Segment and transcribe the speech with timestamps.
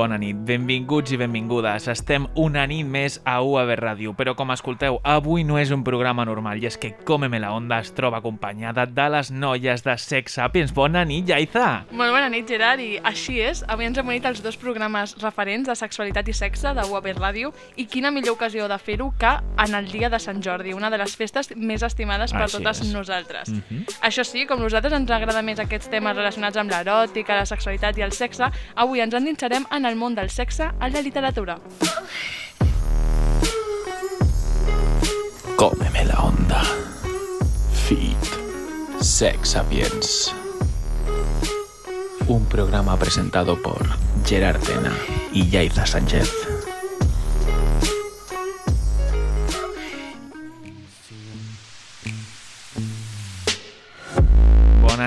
[0.00, 1.84] Bona nit, benvinguts i benvingudes.
[1.92, 6.24] Estem una nit més a UAB Ràdio, però com escolteu, avui no és un programa
[6.24, 10.38] normal i és que Cómeme la Onda es troba acompanyada de les noies de Sex
[10.38, 10.72] Sapiens.
[10.72, 11.82] Bona nit, Jaiza!
[11.92, 13.60] Molt bona nit, Gerard, i així és.
[13.68, 17.52] Avui ens hem unit els dos programes referents de sexualitat i sexe de UAB Ràdio
[17.76, 19.34] i quina millor ocasió de fer-ho que
[19.66, 22.80] en el dia de Sant Jordi, una de les festes més estimades per Així totes
[22.86, 22.94] és.
[22.94, 23.52] nosaltres.
[23.52, 23.84] Mhm.
[24.00, 28.08] Això sí, com nosaltres ens agrada més aquests temes relacionats amb l'eròtica, la sexualitat i
[28.08, 31.58] el sexe, avui ens endinsarem en el món del sexe en la literatura.
[35.56, 36.62] Cómeme la Onda.
[37.72, 38.16] Fit.
[39.00, 40.34] Sex Sapiens.
[42.28, 43.84] Un programa presentado por
[44.24, 44.92] Gerard Tena
[45.32, 46.49] y Yaiza Sánchez.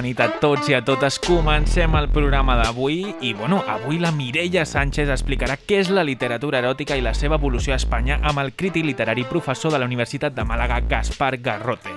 [0.04, 1.16] Nit a tots i a totes.
[1.24, 6.60] Comencem el programa d'avui i, bueno, avui la Mireia Sánchez explicarà què és la literatura
[6.60, 10.36] eròtica i la seva evolució a Espanya amb el crític literari professor de la Universitat
[10.36, 11.96] de Màlaga, Gaspar Garrote.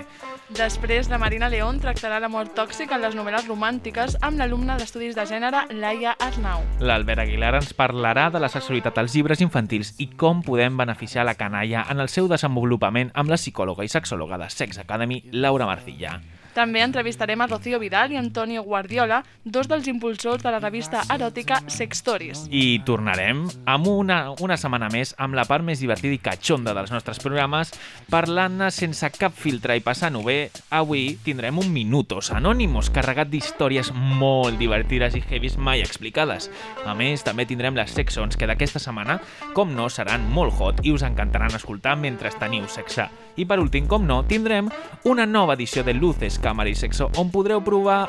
[0.54, 5.26] Després, la Marina León tractarà l'amor tòxic en les novel·les romàntiques amb l'alumna d'Estudis de
[5.26, 6.62] Gènere, Laia Arnau.
[6.78, 11.34] L'Albert Aguilar ens parlarà de la sexualitat als llibres infantils i com podem beneficiar la
[11.34, 16.20] canalla en el seu desenvolupament amb la psicòloga i sexòloga de Sex Academy, Laura Marcilla.
[16.56, 21.58] També entrevistarem a Rocío Vidal i Antonio Guardiola, dos dels impulsors de la revista eròtica
[21.68, 22.46] Sex Stories.
[22.48, 26.94] I tornarem amb una, una setmana més amb la part més divertida i catxonda dels
[26.94, 27.74] nostres programes,
[28.08, 30.38] parlant-ne sense cap filtre i passant-ho bé.
[30.72, 36.48] Avui tindrem un Minutos Anònimos carregat d'històries molt divertides i heavies mai explicades.
[36.88, 39.18] A més, també tindrem les sexons que d'aquesta setmana,
[39.52, 43.10] com no, seran molt hot i us encantaran escoltar mentre teniu sexe.
[43.36, 44.72] I per últim, com no, tindrem
[45.04, 48.04] una nova edició de Luces, Càmera i Sexo on podreu provar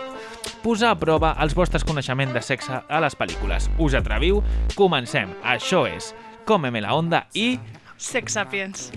[0.61, 3.71] posar a prova els vostres coneixements de sexe a les pel·lícules.
[3.81, 4.43] Us atreviu?
[4.77, 5.33] Comencem.
[5.41, 6.13] Això és
[6.47, 7.55] Cómeme la Onda i...
[7.97, 8.91] Sex Sapiens.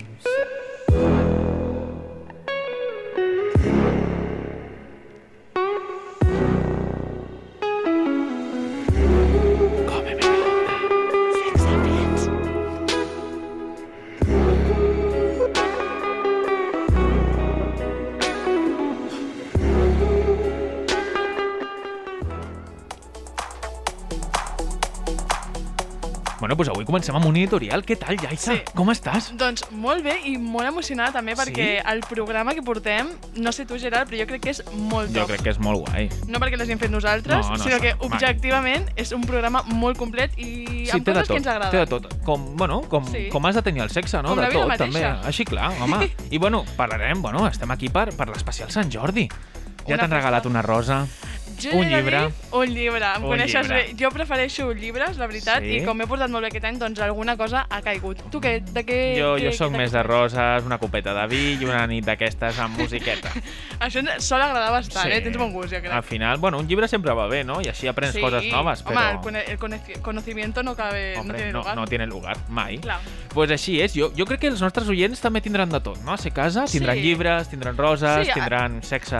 [26.81, 27.83] Avui comencem amb un editorial.
[27.85, 28.55] Què tal, Jaiza?
[28.55, 28.61] Sí.
[28.75, 29.31] Com estàs?
[29.37, 31.83] Doncs molt bé i molt emocionada també perquè Sí?
[31.93, 35.21] el programa que portem, no sé tu Gerard, però jo crec que és molt Jo
[35.21, 35.29] top.
[35.29, 36.09] crec que és molt guai.
[36.27, 38.07] No perquè l'hagin fet nosaltres, No, no, sinó que això, mai.
[38.09, 41.49] objectivament és un programa molt complet i amb té de coses que tot, ens té
[41.49, 41.79] agraden.
[41.79, 42.23] de tot.
[42.23, 43.29] Com, bueno, com, Sí.
[43.29, 44.29] com has de tenir el sexe, no?
[44.29, 44.77] Com de tot, mateixa.
[44.91, 45.27] també.
[45.27, 46.09] Així, clar, home.
[46.31, 49.29] I, bueno, parlarem, bueno, estem aquí per, per l'especial Sant Jordi.
[49.87, 51.07] Ja t'han regalat una rosa.
[51.61, 52.31] Jo Un llibre.
[52.51, 53.83] Un llibre, em Un coneixes llibre.
[53.93, 53.95] bé.
[53.99, 55.77] Jo prefereixo llibres, la veritat, Sí?
[55.77, 58.17] i com m'he portat molt bé aquest any, doncs alguna cosa ha caigut.
[58.31, 58.61] Tu què?
[58.63, 62.05] De què Jo, jo sóc més de roses, una copeta de vi i una nit
[62.05, 63.29] d'aquestes amb musiqueta.
[63.79, 65.11] Això sol agradar bastant, Sí.
[65.17, 65.21] eh?
[65.21, 65.91] Tens bon gust, jo crec.
[65.91, 67.61] Al final, bueno, un llibre sempre va bé, ¿no?
[67.61, 69.11] I així aprens coses noves, Home, però...
[69.11, 69.19] el,
[69.57, 71.75] cone el conocimiento no cabe, no Hombre, tiene no, lugar.
[71.75, 72.77] no tiene lugar, mai.
[72.79, 72.99] Clar.
[73.33, 73.93] Pues així és.
[73.95, 76.13] Jo, jo crec que els nostres oients també tindran de tot, no?
[76.13, 77.01] A ser casa, tindran Sí.
[77.01, 79.17] llibres, tindran roses, Sí, a- tindran sexe...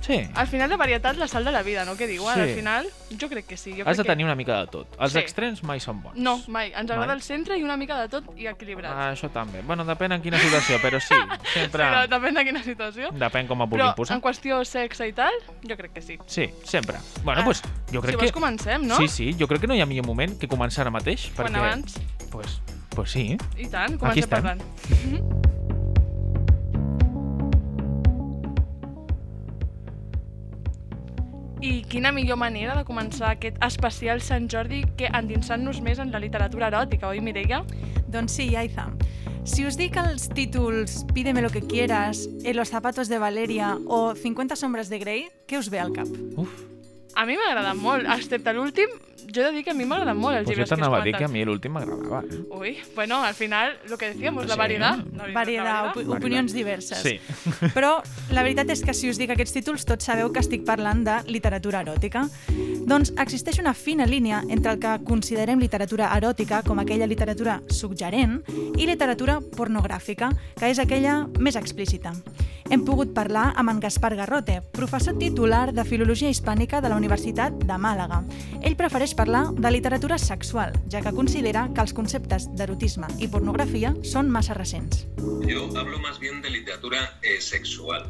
[0.00, 0.28] Sí.
[0.34, 1.94] Al final de varietat la sal de la vida, no?
[1.96, 2.34] Què diuen?
[2.34, 2.40] Sí.
[2.40, 2.88] Al final,
[3.20, 3.74] jo crec que sí.
[3.78, 4.08] Jo Has de que...
[4.08, 4.96] tenir una mica de tot.
[4.98, 5.18] Els Sí.
[5.18, 6.16] extrems mai són bons.
[6.16, 6.72] No, mai.
[6.72, 7.16] Ens agrada Mai.
[7.16, 8.92] el centre i una mica de tot i equilibrat.
[8.92, 9.62] Ah, això també.
[9.62, 11.14] Bueno, depèn en quina situació, però sí,
[11.54, 11.84] sempre...
[11.84, 13.10] Però depèn de quina situació.
[13.12, 14.16] Depèn com ho vulguin Però posar.
[14.16, 15.32] en qüestió sexe i tal,
[15.68, 16.18] jo crec que sí.
[16.26, 16.98] Sí, sempre.
[17.22, 17.62] Bueno, Ah, pues,
[17.92, 18.24] jo crec si que...
[18.24, 18.96] vols comencem, no?
[18.96, 21.48] Sí, sí, jo crec que no hi ha millor moment que començar ara mateix, Quan
[21.52, 21.58] perquè...
[21.58, 21.98] abans.
[22.30, 22.60] Pues,
[22.94, 23.36] pues sí.
[23.58, 24.62] I tant, comencem parlant.
[31.64, 36.20] I quina millor manera de començar aquest especial Sant Jordi que endinsant-nos més en la
[36.20, 37.62] literatura eròtica, oi, Mireia?
[38.04, 38.90] Doncs sí, Aiza.
[39.48, 44.14] Si us dic els títols Pídeme lo que quieras, En los zapatos de Valeria o
[44.14, 46.08] 50 sombres de Grey, què us ve al cap?
[46.36, 46.52] Uf,
[47.14, 48.88] A mi m'agrada molt, excepte l'últim,
[49.34, 51.04] jo he de dir que a mi m'agraden molt els pues que has t'anava a
[51.04, 52.22] dir que a mi l'últim m'agradava.
[52.22, 52.42] Eh?
[52.50, 54.58] Uy, bueno, al final, lo que decíamos, la Sí.
[54.58, 54.96] variedad.
[54.98, 55.86] La Varietat, variedad.
[55.96, 56.98] op opinions diverses.
[56.98, 57.18] Sí.
[57.74, 61.02] Però la veritat és que si us dic aquests títols tots sabeu que estic parlant
[61.04, 62.28] de literatura eròtica.
[62.86, 68.42] Doncs existeix una fina línia entre el que considerem literatura eròtica com aquella literatura suggerent
[68.78, 72.12] i literatura pornogràfica, que és aquella més explícita.
[72.70, 77.52] Hem pogut parlar amb en Gaspar Garrote, professor titular de Filologia Hispànica de la Universitat
[77.60, 78.22] de Màlaga.
[78.62, 83.94] Ell prefereix parlar de literatura sexual, ja que considera que els conceptes d'erotisme i pornografia
[84.04, 85.06] són massa recents.
[85.48, 88.04] Yo hablo más bien de literatura eh, sexual,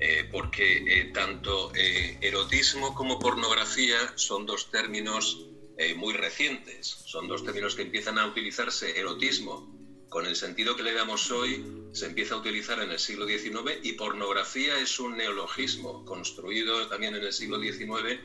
[0.00, 5.46] eh, porque eh, tanto eh, erotismo como pornografía son dos términos
[5.78, 6.88] eh, muy recientes.
[7.06, 9.72] Son dos términos que empiezan a utilizarse, erotismo,
[10.08, 13.78] con el sentido que le damos hoy, se empieza a utilizar en el siglo XIX
[13.84, 18.18] y pornografía es un neologismo construido también en el siglo XIX,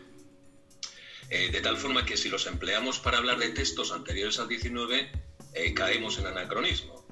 [1.33, 5.07] eh, de tal forma que si los empleamos para hablar de textos anteriores al XIX,
[5.56, 7.03] eh, caemos en anacronismo.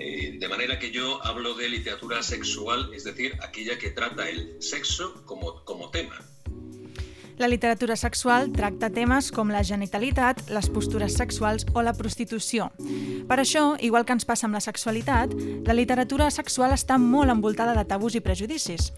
[0.00, 4.60] Eh, de manera que yo hablo de literatura sexual, es decir, aquella que trata el
[4.60, 6.18] sexo como, como tema.
[7.38, 12.66] La literatura sexual tracta temes com la genitalitat, les postures sexuals o la prostitució.
[13.30, 15.36] Per això, igual que ens passa amb la sexualitat,
[15.68, 18.90] la literatura sexual està molt envoltada de tabús i prejudicis.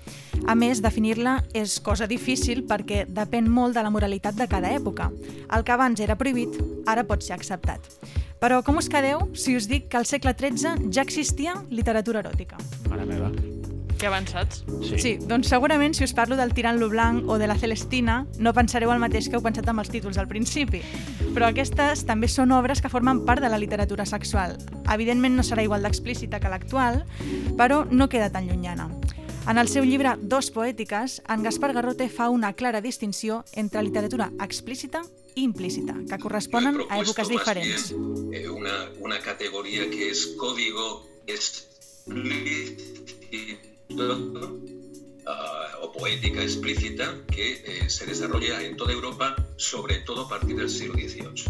[0.48, 5.10] A més, definir-la és cosa difícil perquè depèn molt de la moralitat de cada època.
[5.52, 6.56] El que abans era prohibit,
[6.88, 7.92] ara pot ser acceptat.
[8.40, 12.56] Però com us quedeu si us dic que al segle XIII ja existia literatura eròtica?
[12.88, 13.59] Mare meva.
[14.00, 14.62] Que avançats.
[14.80, 14.98] Sí.
[14.98, 18.54] Sí, doncs segurament si us parlo del Tirant lo Blanc o de la Celestina no
[18.56, 20.80] pensareu el mateix que heu pensat amb els títols al principi.
[21.34, 24.56] Però aquestes també són obres que formen part de la literatura sexual.
[24.88, 27.02] Evidentment no serà igual d'explícita que l'actual,
[27.60, 28.88] però no queda tan llunyana.
[29.48, 34.30] En el seu llibre Dos poètiques, en Gaspar Garrote fa una clara distinció entre literatura
[34.40, 35.02] explícita
[35.34, 37.92] i implícita, que corresponen a èpoques diferents.
[37.92, 41.70] bien, eh, una, una categoría que es código explícito
[45.26, 50.56] ah, o poética explícita que eh, se desarrolla en toda Europa, sobre todo a partir
[50.56, 51.44] del siglo XVIII.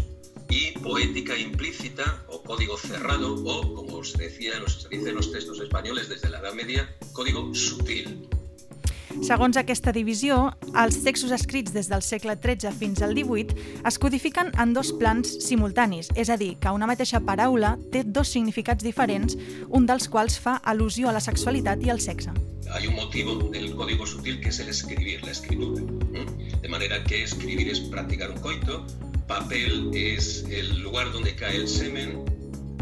[0.49, 5.59] Y poética implícita o código cerrado o, como se decía, se dice en los textos
[5.61, 8.27] españoles desde la Edad Media, código sutil.
[9.19, 10.37] Segons aquesta divisió,
[10.79, 15.35] els textos escrits des del segle XIII fins al XVIII es codifiquen en dos plans
[15.43, 19.37] simultanis, és a dir, que una mateixa paraula té dos significats diferents,
[19.69, 22.31] un dels quals fa al·lusió a la sexualitat i al sexe.
[22.73, 25.81] hay un motivo del código sutil que es el escribir, la escritura.
[26.13, 26.25] ¿m?
[26.61, 28.85] De manera que escribir es practicar un coito,
[29.27, 32.23] papel es el lugar donde cae el semen,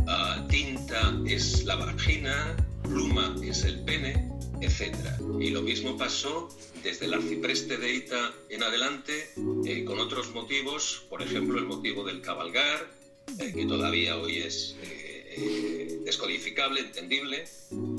[0.07, 4.29] ah, tinta es la vagina, pluma es el pene,
[4.61, 4.95] etc.
[5.39, 6.49] Y lo mismo pasó
[6.83, 9.31] desde el arcipreste de Ita en adelante
[9.65, 12.99] eh, con otros motivos, por ejemplo el motivo del cabalgar,
[13.37, 17.45] eh, que todavía hoy es eh, descodificable, entendible,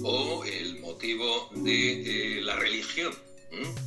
[0.02, 3.12] o el motivo de eh, la religión.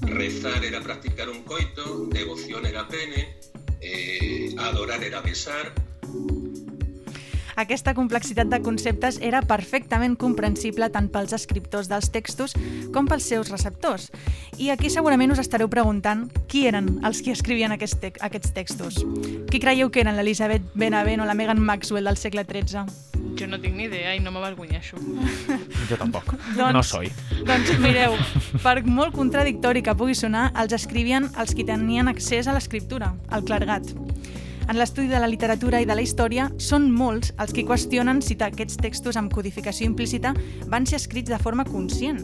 [0.02, 3.38] Rezar era practicar un coito, devoción era pene,
[4.58, 5.74] adorar era besar,
[7.56, 12.56] Aquesta complexitat de conceptes era perfectament comprensible tant pels escriptors dels textos
[12.94, 14.10] com pels seus receptors.
[14.58, 19.00] I aquí segurament us estareu preguntant qui eren els que escrivien aquest te aquests textos.
[19.52, 23.12] Qui creieu que eren l'Elisabeth Benavent o la Megan Maxwell del segle XIII?
[23.38, 24.98] Jo no tinc ni idea i no m'avergonyeixo.
[25.90, 26.34] Jo tampoc.
[26.56, 27.12] Doncs- No soy.
[27.46, 28.14] Doncs mireu,
[28.64, 33.44] per molt contradictori que pugui sonar, els escrivien els qui tenien accés a l'escriptura, el
[33.44, 33.90] clergat.
[34.70, 38.38] En l'estudi de la literatura i de la història, són molts els que qüestionen si
[38.42, 40.32] aquests textos amb codificació implícita
[40.72, 42.22] van ser escrits de forma conscient.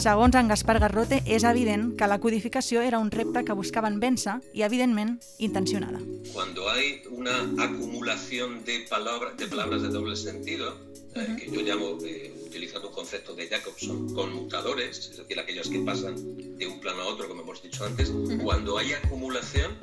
[0.00, 4.38] Segons en Gaspar Garrote, és evident que la codificació era un repte que buscaven vèncer
[4.52, 6.00] i, evidentment, intencionada.
[6.32, 10.74] cuando hay una acumulación de, palabra- de de doble sentido,
[11.14, 15.78] eh, que yo llamo, eh, utilizando un concepto de Jacobson, conmutadores, es decir, aquellos que
[15.80, 16.14] pasan
[16.58, 18.12] de un plano a otro, como hemos dicho antes,
[18.42, 19.78] cuando hay acumulación,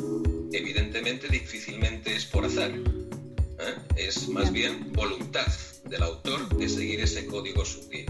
[0.53, 2.69] evidentemente difícilmente es por azar.
[2.71, 3.75] ¿eh?
[3.95, 5.47] Es más bien voluntad
[5.85, 8.05] del autor de seguir ese código sutil.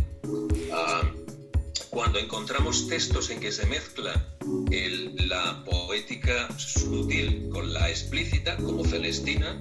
[0.74, 1.10] Ah,
[1.90, 4.28] cuando encontramos textos en que se mezcla
[4.72, 9.58] el- la poética sutil con la explícita, como Celestina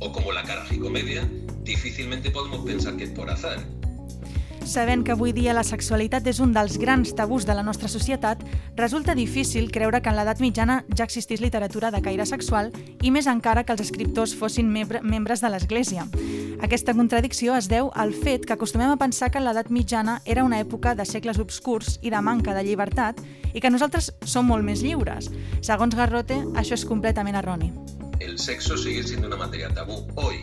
[0.00, 1.26] o como la Caragicomedia,
[1.62, 3.64] difícilmente podemos pensar que es por azar.
[4.66, 8.40] Sabent que avui dia la sexualitat és un dels grans tabús de la nostra societat,
[8.74, 13.28] resulta difícil creure que en l'edat mitjana ja existís literatura de caire sexual i més
[13.30, 16.08] encara que els escriptors fossin membre, membres de l'Església.
[16.66, 20.58] Aquesta contradicció es deu al fet que acostumem a pensar que l'edat mitjana era una
[20.58, 23.22] època de segles obscurs i de manca de llibertat
[23.54, 25.30] i que nosaltres som molt més lliures.
[25.62, 27.70] Segons Garrote, això és completament erroni.
[28.18, 30.42] El sexo sigue siendo una materia tabú hoy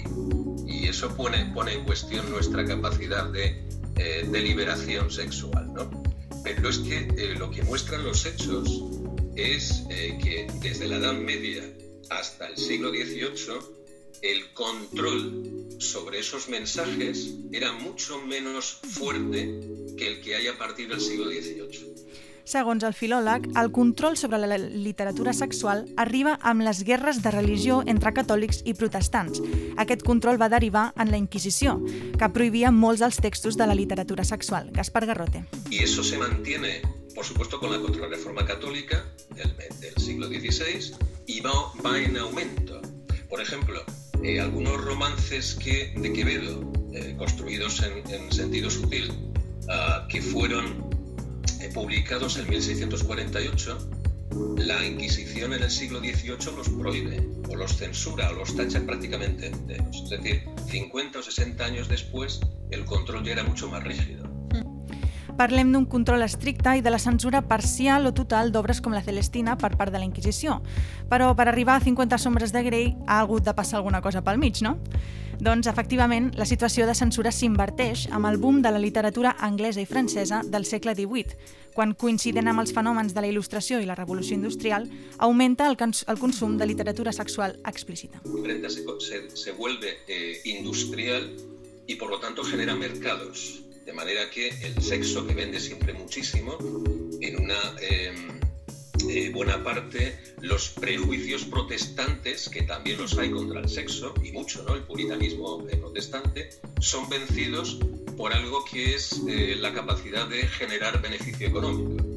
[0.66, 6.04] y eso pone, pone en cuestión nuestra capacidad de, eh, de liberación sexual, ¿no?
[6.44, 8.84] Pero es que eh, lo que muestran los hechos
[9.36, 11.64] es eh, que desde la Edad Media
[12.10, 13.84] hasta el siglo XVIII
[14.22, 19.60] el control sobre esos mensajes era mucho menos fuerte
[19.98, 21.93] que el que hay a partir del siglo XVIII.
[22.44, 27.80] Segons el filòleg, el control sobre la literatura sexual arriba amb les guerres de religió
[27.88, 29.40] entre catòlics i protestants.
[29.80, 31.78] Aquest control va derivar en la Inquisició,
[32.20, 34.70] que prohibia molts dels textos de la literatura sexual.
[34.76, 35.46] Gaspar Garrote.
[35.70, 36.82] Y eso se mantiene,
[37.16, 40.96] por supuesto, con la contrarreforma católica del, del siglo XVI
[41.28, 41.52] y va,
[41.84, 42.82] va en aumento.
[43.30, 43.82] Por ejemplo,
[44.22, 49.12] eh, algunos romances que, de Quevedo, eh, construidos en, en, sentido sutil,
[49.64, 50.93] uh, que fueron
[51.70, 53.90] publicados en 1648,
[54.58, 59.48] la Inquisición en el siglo XVIII los prohíbe, o los censura, o los tacha prácticamente
[59.48, 60.04] enteros.
[60.04, 62.40] Es decir, 50 o 60 años después,
[62.72, 64.23] el control ya era mucho más rígido.
[65.34, 69.58] Parlem d'un control estricte i de la censura parcial o total d'obres com la Celestina
[69.58, 70.60] per part de la Inquisició.
[71.10, 74.38] Però per arribar a 50 sombres de Grey ha hagut de passar alguna cosa pel
[74.38, 74.78] mig, no?
[75.44, 79.90] Doncs, efectivament, la situació de censura s'inverteix amb el boom de la literatura anglesa i
[79.90, 81.36] francesa del segle XVIII,
[81.74, 84.86] quan, coincident amb els fenòmens de la il·lustració i la revolució industrial,
[85.18, 88.22] augmenta el, el consum de literatura sexual explícita.
[88.22, 91.34] Se, se, se vuelve eh, industrial
[91.88, 96.58] y por lo tanto genera mercados De manera que el sexo que vende siempre muchísimo,
[97.22, 98.14] en una eh,
[99.10, 104.64] eh, buena parte los prejuicios protestantes, que también los hay contra el sexo, y mucho,
[104.64, 104.76] ¿no?
[104.76, 106.50] El puritanismo protestante,
[106.80, 107.80] son vencidos
[108.16, 112.13] por algo que es eh, la capacidad de generar beneficio económico.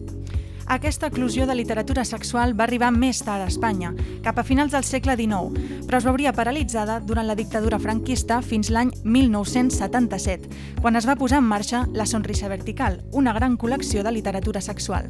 [0.67, 3.93] Aquesta eclosió de literatura sexual va arribar més tard a Espanya,
[4.25, 8.73] cap a finals del segle XIX, però es veuria paralitzada durant la dictadura franquista fins
[8.75, 10.51] l'any 1977,
[10.83, 15.07] quan es va posar en marxa La Sonrisa Vertical, una gran col·lecció de literatura sexual.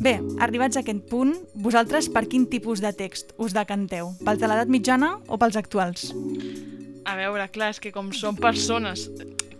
[0.00, 4.14] Bé, arribats a aquest punt, vosaltres per quin tipus de text us decanteu?
[4.22, 6.12] Pels de l'edat mitjana o pels actuals?
[7.10, 9.08] A veure, clar, és que com són persones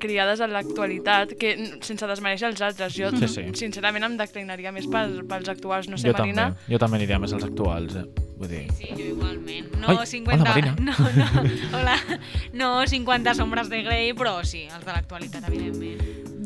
[0.00, 1.52] criades en l'actualitat, que
[1.86, 3.44] sense desmereixer els altres, jo sí, sí.
[3.60, 6.50] sincerament em declinaria més pels, pels actuals, no sé, jo Marina.
[6.54, 6.72] També.
[6.74, 8.06] Jo també aniria més als actuals, eh?
[8.40, 8.62] Vull dir...
[8.72, 9.66] Sí, sí, jo igualment.
[9.82, 10.40] No Ai, 50...
[10.40, 10.74] hola, Marina.
[10.86, 11.96] no, no, hola.
[12.56, 16.00] No 50 sombres de Grey, però sí, els de l'actualitat, evidentment.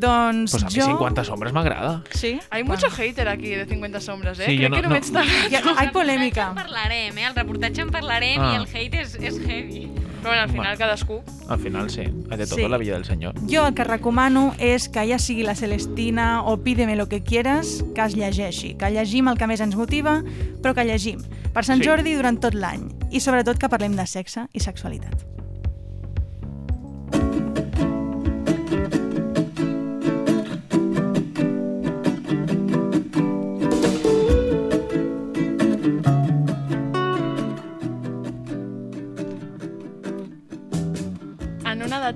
[0.04, 0.88] Doncs pues a mi jo...
[0.90, 2.02] 50 sombres m'agrada.
[2.10, 2.32] Sí?
[2.50, 4.46] Hay mucho hater aquí de 50 sombres, eh?
[4.50, 4.94] Sí, Crec no- que no, no.
[4.98, 5.30] veig tant.
[5.52, 6.48] Hi ha, hi polèmica.
[6.50, 7.28] En parlarem, eh?
[7.30, 8.50] El reportatge en parlarem Ah.
[8.52, 9.84] i el hate és, és heavy.
[10.24, 10.78] Però bueno, al final Bueno.
[10.78, 11.22] cadascú.
[11.48, 12.68] Al final sí, hay de todo Sí.
[12.68, 13.34] la vida del senyor.
[13.46, 17.84] Jo el que recomano és que ja sigui la Celestina o Pídeme lo que quieras,
[17.94, 20.22] que es llegeixi, que llegim el que més ens motiva,
[20.62, 21.20] però que llegim.
[21.52, 21.88] Per Sant Sí.
[21.88, 22.88] Jordi durant tot l'any.
[23.10, 25.12] I sobretot que parlem de sexe i sexualitat.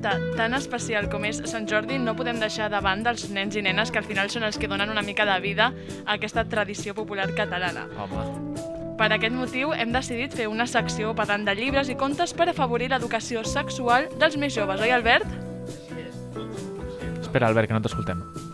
[0.00, 3.62] Data tan especial com és Sant Jordi, no podem deixar de banda els nens i
[3.62, 5.72] nenes que al final són els que donen una mica de vida
[6.04, 7.86] a aquesta tradició popular catalana.
[7.98, 8.26] Home,
[8.98, 12.90] Per aquest motiu, hem decidit fer una secció parlant de llibres i contes per afavorir
[12.90, 15.26] l'educació sexual dels més joves, oi, Albert?
[17.20, 18.47] espera, Albert, que no t'escoltem.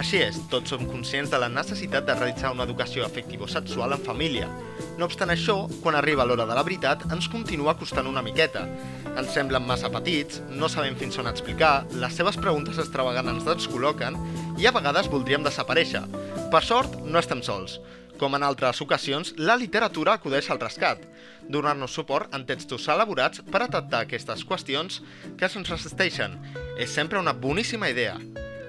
[0.00, 4.48] Així és, tots som conscients de la necessitat de realitzar una educació afectivo-sexual en família.
[4.96, 8.64] No obstant això, quan arriba l'hora de la veritat, ens continua costant una miqueta.
[9.12, 14.16] Ens semblen massa petits, no sabem fins on explicar, les seves preguntes extravagants ens descol·loquen
[14.60, 16.06] i a vegades voldríem desaparèixer.
[16.52, 17.76] Per sort, no estem sols.
[18.20, 21.04] Com en altres ocasions, la literatura acudeix al rescat,
[21.52, 25.02] donant-nos suport en textos elaborats per a tractar aquestes qüestions
[25.36, 26.38] que ens resisteixen.
[26.78, 28.16] És sempre una boníssima idea.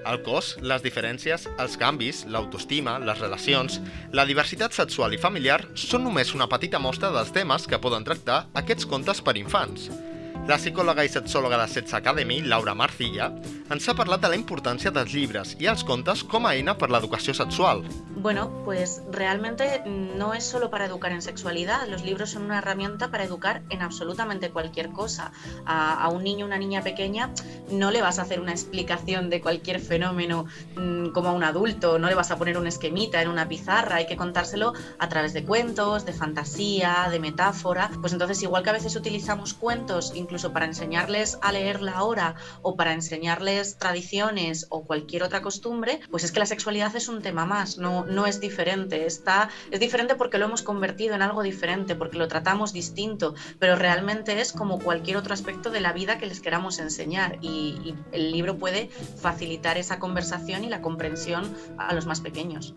[0.04, 3.80] El cos, les diferències, els canvis, l'autoestima, les relacions,
[4.12, 8.44] la diversitat sexual i familiar són només una petita mostra dels temes que poden tractar
[8.60, 9.88] aquests contes per infants.
[10.44, 13.30] La psicòloga i sexòloga de Sex Academy, Laura Marcilla,
[13.72, 16.90] ens ha parlat de la importància dels llibres i els contes com a eina per
[16.92, 17.80] l'educació sexual.
[18.24, 23.10] Bueno, pues realmente no es solo para educar en sexualidad, los libros son una herramienta
[23.10, 25.32] para educar en absolutamente cualquier cosa.
[25.64, 27.30] A, a un niño o una niña pequeña
[27.70, 30.44] no le vas a hacer una explicación de cualquier fenómeno
[30.76, 33.96] mm, como a un adulto, no le vas a poner un esquemita en una pizarra,
[33.96, 37.90] hay que contárselo a través de cuentos, de fantasía, de metáfora.
[38.02, 42.34] Pues entonces igual que a veces utilizamos cuentos incluso para enseñarles a leer la hora
[42.62, 47.22] o para enseñarles tradiciones o cualquier otra costumbre, pues es que la sexualidad es un
[47.22, 49.06] tema más, no, no es diferente.
[49.06, 53.76] Está, es diferente porque lo hemos convertido en algo diferente, porque lo tratamos distinto, pero
[53.76, 57.94] realmente es como cualquier otro aspecto de la vida que les queramos enseñar y, y
[58.12, 62.74] el libro puede facilitar esa conversación y la comprensión a los más pequeños.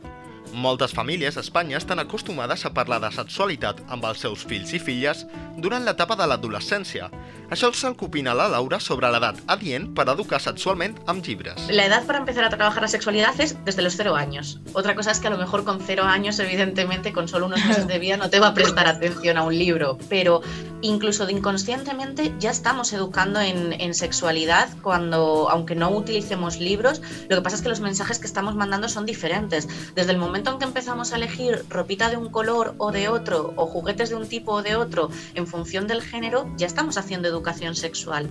[0.54, 4.80] Moltes famílies a Espanya estan acostumades a parlar de sexualitat amb els seus fills i
[4.80, 5.26] filles
[5.58, 7.10] durant l'etapa de l'adolescència.
[7.52, 11.68] Això és el que opina la Laura sobre l'edat adient per educar sexualment amb llibres.
[11.70, 14.60] La edad para empezar a trabajar la sexualidad es desde los cero años.
[14.74, 17.88] Otra cosa es que a lo mejor con cero años, evidentemente, con solo unos meses
[17.88, 20.42] de vida no te va a prestar atención a un libro, pero
[20.82, 27.36] incluso de inconscientemente ya estamos educando en, en, sexualidad cuando, aunque no utilicemos libros, lo
[27.38, 29.68] que pasa es que los mensajes que estamos mandando son diferentes.
[29.96, 33.54] Desde el momento en que empezamos a elegir ropita de un color o de otro,
[33.56, 37.28] o juguetes de un tipo o de otro, en función del género, ya estamos haciendo
[37.28, 38.30] educación sexual.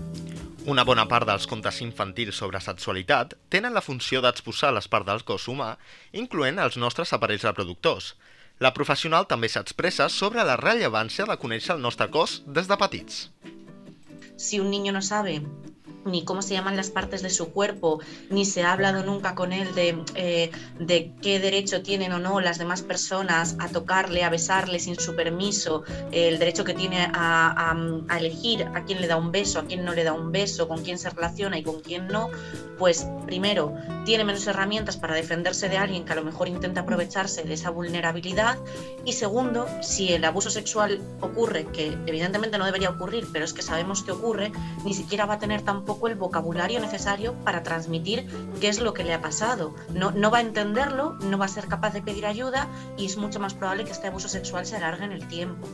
[0.66, 5.22] Una bona part dels contes infantils sobre sexualitat tenen la funció d'exposar les parts del
[5.26, 5.76] cos humà,
[6.12, 8.14] incloent els nostres aparells reproductors.
[8.58, 13.30] La professional també s'expressa sobre la rellevància de conèixer el nostre cos des de petits.
[14.36, 15.40] Si un niño no sabe
[16.06, 19.52] ni cómo se llaman las partes de su cuerpo, ni se ha hablado nunca con
[19.52, 24.30] él de, eh, de qué derecho tienen o no las demás personas a tocarle, a
[24.30, 27.76] besarle sin su permiso, el derecho que tiene a, a,
[28.08, 30.68] a, elegir a quién le da un beso, a quién no le da un beso,
[30.68, 32.30] con quién se relaciona y con quién no,
[32.78, 37.42] pues primero tiene menos herramientas para defenderse de alguien que a lo mejor intenta aprovecharse
[37.42, 38.58] de esa vulnerabilidad
[39.04, 43.62] y segundo, si el abuso sexual ocurre, que evidentemente no debería ocurrir, pero es que
[43.62, 44.52] sabemos que ocurre,
[44.84, 48.26] ni siquiera va a tener tampoco el vocabulario necesario para transmitir
[48.61, 49.75] qué es lo que le ha pasado.
[49.91, 53.17] No, no va a entenderlo, no va a ser capaz de pedir ayuda y es
[53.17, 55.67] mucho más probable que este abuso sexual se alargue en el tiempo.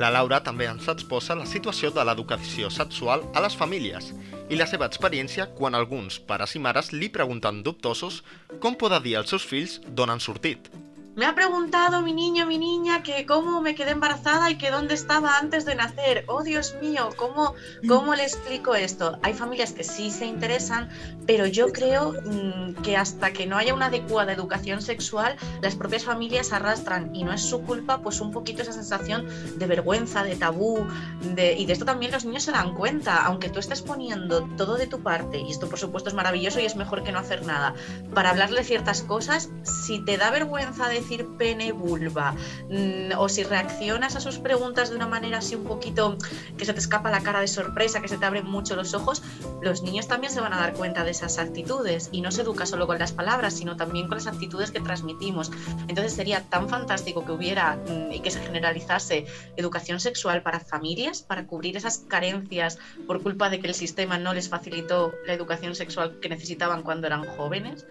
[0.00, 4.08] La Laura també ens exposa la situació de l'educació sexual a les famílies
[4.48, 8.22] i la seva experiència quan alguns pares i mares li pregunten dubtosos
[8.64, 10.70] com poden dir als seus fills d'on han sortit.
[11.14, 14.94] Me ha preguntado mi niño, mi niña, que cómo me quedé embarazada y que dónde
[14.94, 16.24] estaba antes de nacer.
[16.26, 17.52] Oh, Dios mío, ¿cómo,
[17.86, 19.18] cómo le explico esto?
[19.22, 20.88] Hay familias que sí se interesan,
[21.26, 26.04] pero yo creo mmm, que hasta que no haya una adecuada educación sexual, las propias
[26.04, 29.28] familias arrastran, y no es su culpa, pues un poquito esa sensación
[29.58, 30.86] de vergüenza, de tabú,
[31.22, 34.86] y de esto también los niños se dan cuenta, aunque tú estés poniendo todo de
[34.86, 37.74] tu parte, y esto por supuesto es maravilloso y es mejor que no hacer nada,
[38.14, 42.34] para hablarle ciertas cosas, si te da vergüenza de decir pene vulva
[42.68, 46.16] mmm, o si reaccionas a sus preguntas de una manera así un poquito
[46.56, 49.22] que se te escapa la cara de sorpresa, que se te abren mucho los ojos,
[49.60, 52.66] los niños también se van a dar cuenta de esas actitudes y no se educa
[52.66, 55.50] solo con las palabras, sino también con las actitudes que transmitimos.
[55.88, 61.22] Entonces sería tan fantástico que hubiera mmm, y que se generalizase educación sexual para familias,
[61.22, 65.74] para cubrir esas carencias por culpa de que el sistema no les facilitó la educación
[65.74, 67.86] sexual que necesitaban cuando eran jóvenes.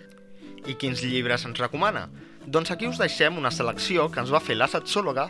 [0.66, 2.10] I quins llibres ens recomana?
[2.48, 5.28] Doncs aquí us deixem una selecció que ens va fer la sexòloga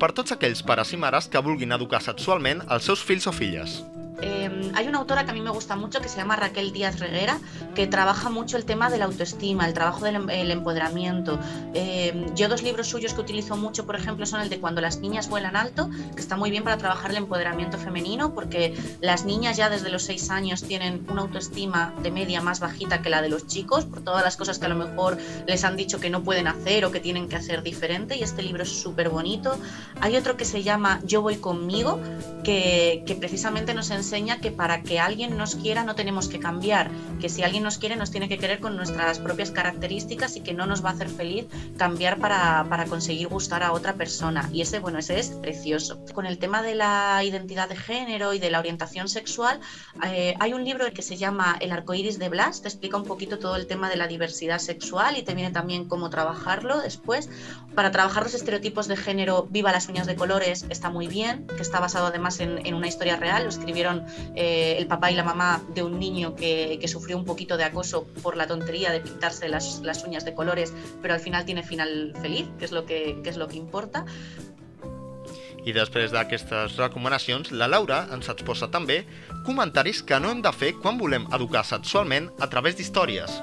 [0.00, 3.82] per tots aquells pares i mares que vulguin educar sexualment els seus fills o filles.
[4.22, 7.00] Eh, hay una autora que a mí me gusta mucho que se llama Raquel Díaz
[7.00, 7.38] Reguera,
[7.74, 11.38] que trabaja mucho el tema de la autoestima, el trabajo del el empoderamiento.
[11.74, 14.98] Eh, yo dos libros suyos que utilizo mucho, por ejemplo, son el de Cuando las
[14.98, 19.56] niñas vuelan alto, que está muy bien para trabajar el empoderamiento femenino, porque las niñas
[19.56, 23.28] ya desde los seis años tienen una autoestima de media más bajita que la de
[23.28, 26.22] los chicos, por todas las cosas que a lo mejor les han dicho que no
[26.22, 29.58] pueden hacer o que tienen que hacer diferente, y este libro es súper bonito.
[30.00, 31.98] Hay otro que se llama Yo voy conmigo,
[32.44, 36.38] que, que precisamente nos enseña enseña que para que alguien nos quiera no tenemos que
[36.38, 36.90] cambiar,
[37.20, 40.52] que si alguien nos quiere nos tiene que querer con nuestras propias características y que
[40.52, 41.46] no nos va a hacer feliz
[41.78, 44.50] cambiar para, para conseguir gustar a otra persona.
[44.52, 45.98] Y ese, bueno, ese es precioso.
[46.12, 49.58] Con el tema de la identidad de género y de la orientación sexual,
[50.06, 53.38] eh, hay un libro que se llama El arcoíris de Blas, te explica un poquito
[53.38, 57.30] todo el tema de la diversidad sexual y te viene también cómo trabajarlo después.
[57.74, 61.62] Para trabajar los estereotipos de género, Viva las uñas de colores está muy bien, que
[61.62, 63.93] está basado además en, en una historia real, lo escribieron
[64.34, 67.64] eh, el papá y la mamá de un niño que, que, sufrió un poquito de
[67.64, 71.62] acoso por la tontería de pintarse las, las, uñas de colores, pero al final tiene
[71.62, 74.04] final feliz, que es lo que, que, és lo que importa.
[75.64, 79.00] I després d'aquestes recomanacions, la Laura ens exposa també
[79.46, 83.40] comentaris que no hem de fer quan volem educar sexualment a través d'històries.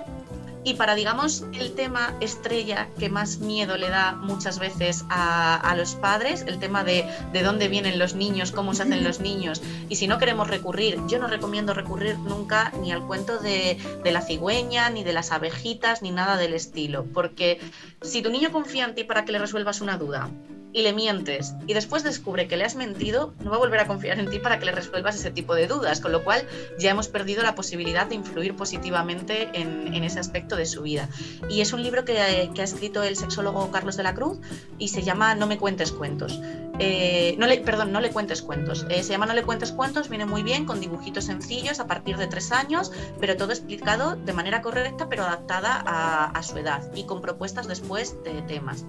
[0.63, 5.75] Y para, digamos, el tema estrella que más miedo le da muchas veces a, a
[5.75, 9.61] los padres, el tema de, de, dónde vienen los niños, cómo se hacen los niños,
[9.89, 14.11] y si no queremos recurrir, yo no recomiendo recurrir nunca ni al cuento de, de
[14.11, 17.59] la cigüeña, ni de las abejitas, ni nada del estilo, porque
[18.01, 20.29] si tu niño confía en ti para que le resuelvas una duda,
[20.73, 23.87] y le mientes y después descubre que le has mentido, no va a volver a
[23.87, 26.47] confiar en ti para que le resuelvas ese tipo de dudas, con lo cual
[26.79, 31.09] ya hemos perdido la posibilidad de influir positivamente en, en ese aspecto de su vida.
[31.49, 34.39] Y es un libro que, que, ha escrito el sexólogo Carlos de la Cruz
[34.77, 36.39] y se llama No me cuentes cuentos.
[36.79, 38.85] Eh, no le, perdón, no le cuentes cuentos.
[38.89, 42.17] Eh, se llama No le cuentes cuentos, viene muy bien, con dibujitos sencillos a partir
[42.17, 46.81] de tres años, pero todo explicado de manera correcta, pero adaptada a, a su edad
[46.95, 48.85] y con propuestas después de temas.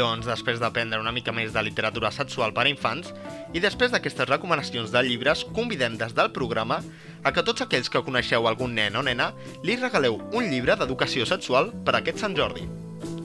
[0.00, 3.10] Doncs després d'aprendre una mica més de literatura sexual per a infants
[3.52, 6.80] i després d'aquestes recomanacions de llibres, convidem des del programa
[7.20, 9.30] a que tots aquells que coneixeu algun nen o nena
[9.66, 12.64] li regaleu un llibre d'educació sexual per a aquest Sant Jordi.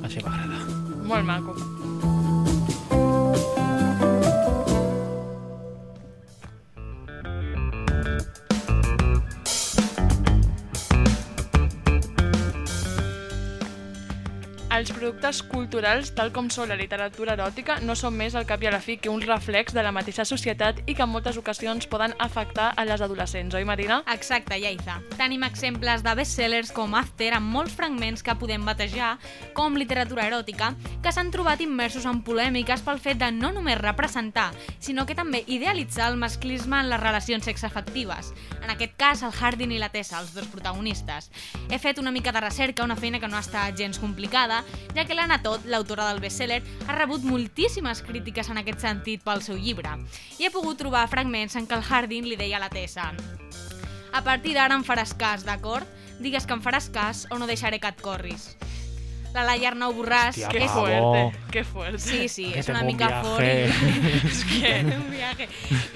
[0.03, 0.63] Així m'agrada.
[1.05, 1.84] Molt maco.
[14.75, 18.67] Els productes culturals, tal com són la literatura eròtica, no són més al cap i
[18.67, 21.87] a la fi que un reflex de la mateixa societat i que en moltes ocasions
[21.87, 24.01] poden afectar a les adolescents, oi Marina?
[24.11, 24.97] Exacte, Yaiza.
[25.15, 29.13] Tenim exemples de bestsellers com After amb molts fragments que podem batejar
[29.55, 34.49] com literatura eròtica que s'han trobat immersos en polèmiques pel fet de no només representar,
[34.79, 38.33] sinó que també idealitzar el masclisme en les relacions sexafectives.
[38.59, 41.31] En aquest cas, el Hardin i la Tessa, els dos protagonistes.
[41.69, 44.64] He fet una mica de recerca, una feina que no ha estat gens complicada,
[44.95, 49.43] ja que l'Anna Tot, l'autora del bestseller, ha rebut moltíssimes crítiques en aquest sentit pel
[49.45, 49.97] seu llibre.
[50.39, 53.11] I he pogut trobar fragments en què el Hardin li deia a la Tessa
[54.15, 55.83] a partir d'ara em faràs cas, d'acord?
[56.23, 58.53] Digues que em faràs cas o no deixaré que et corris.
[59.35, 60.37] La Laia Arnau Borràs...
[60.39, 60.85] Hòstia, bravo.
[60.85, 61.99] fuerte, qué fuerte.
[61.99, 64.21] Sí, sí, Que és una mica fort i...
[64.23, 64.71] és que...
[64.95, 65.49] un viaje.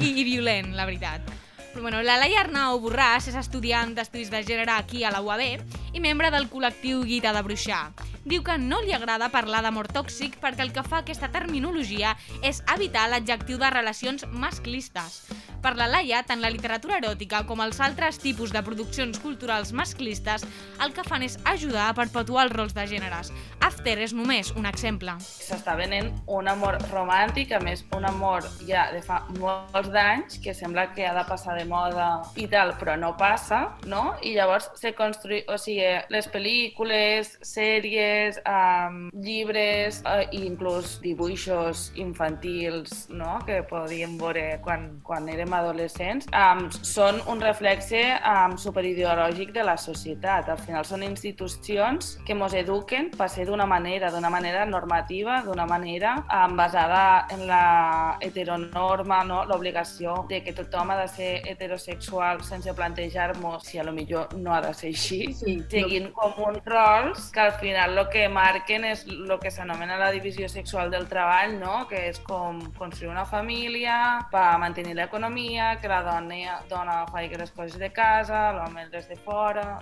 [0.03, 1.31] I, I violent, la veritat.
[1.69, 5.93] Però, bueno, la Laia Arnau Borràs és estudiant d'estudis de gènere aquí a la UAB
[5.93, 7.91] i membre del col·lectiu Guita de Bruixar.
[8.29, 12.59] Diu que no li agrada parlar d'amor tòxic perquè el que fa aquesta terminologia és
[12.73, 15.21] evitar l'adjectiu de relacions masclistes.
[15.63, 20.45] Per la Laia, tant la literatura eròtica com els altres tipus de produccions culturals masclistes
[20.83, 23.31] el que fan és ajudar a perpetuar els rols de gèneres.
[23.65, 25.17] After és només un exemple.
[25.19, 30.53] s'està venent un amor romàntic, a més un amor ja de fa molts d'anys, que
[30.53, 34.15] sembla que ha de passar de moda i tal, però no passa, no?
[34.23, 35.43] I llavors se construï...
[35.49, 44.17] O sigui, les pel·lícules, sèries, um, llibres uh, i inclús dibuixos infantils, no?, que podíem
[44.19, 50.51] veure quan, quan érem adolescents, um, són un reflexe um, superideològic de la societat.
[50.53, 55.67] Al final són institucions que ens eduquen per ser d'una manera, d'una manera normativa, d'una
[55.69, 59.43] manera um, basada en la heteronorma, no?
[59.49, 64.53] l'obligació de que tothom ha de ser heterosexual sense plantejar-nos si a lo millor no
[64.53, 65.55] ha de ser així, Sí.
[65.69, 70.11] seguint com uns rols que al final el que marquen és el que s'anomena la
[70.11, 71.87] divisió sexual del treball, no?
[71.87, 77.51] que és com construir una família per mantenir l'economia, que la dona, dona faci les
[77.51, 79.79] coses de casa, l'home les de fora...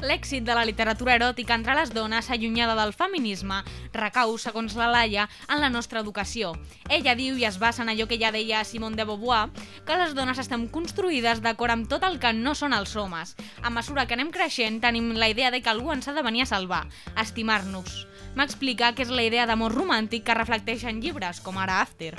[0.00, 3.58] L'èxit de la literatura eròtica entre les dones allunyada del feminisme
[3.92, 6.54] recau, segons la Laia, en la nostra educació.
[6.88, 9.50] Ella diu, i es basa en allò que ja deia Simone de Beauvoir,
[9.84, 13.36] que les dones estem construïdes d'acord amb tot el que no són els homes.
[13.62, 16.46] A mesura que anem creixent, tenim la idea de que algú ens ha de venir
[16.46, 16.86] a salvar,
[17.20, 18.06] estimar-nos.
[18.40, 22.16] M'explica que és la idea d'amor romàntic que reflecteix en llibres, com ara After.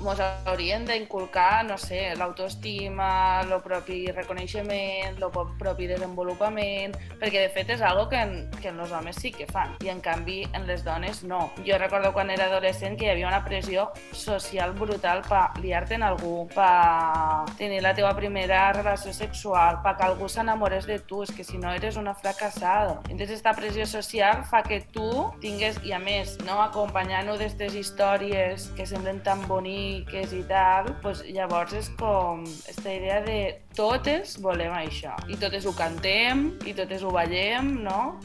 [0.00, 7.72] Mos haurien d'inculcar, no sé, l'autoestima, el propi reconeixement, el propi desenvolupament, perquè de fet
[7.76, 10.66] és algo que en, que en els homes sí que fan, i en canvi en
[10.68, 11.46] les dones no.
[11.66, 16.04] Jo recordo quan era adolescent que hi havia una pressió social brutal per liar-te en
[16.06, 21.32] algú, per tenir la teva primera relació sexual, per que algú s'enamorés de tu, és
[21.32, 23.00] que si no eres una fracassada.
[23.08, 28.70] Entonces esta pressió social fa que tu tingues, i a més, no, acompanyant-ho d'aquestes històries
[28.76, 33.38] que semblen tan boniques i tal, pues llavors és com aquesta idea de
[33.76, 38.16] totes volem això, i totes ho cantem, i totes ho ballem, no?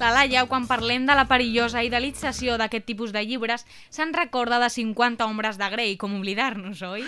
[0.00, 4.70] La Laia, quan parlem de la perillosa idealització d'aquest tipus de llibres, se'n recorda de
[4.72, 7.04] 50 ombres de Grey, com oblidar-nos, oi?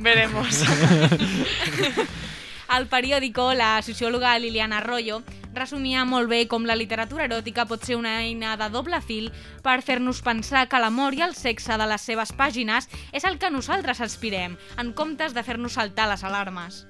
[0.00, 0.64] Veremos.
[2.74, 5.20] Al periòdico, la sociòloga Liliana Arroyo
[5.54, 9.28] resumia molt bé com la literatura eròtica pot ser una eina de doble fil
[9.62, 13.52] per fer-nos pensar que l'amor i el sexe de les seves pàgines és el que
[13.54, 16.82] nosaltres aspirem, en comptes de fer-nos saltar les alarmes.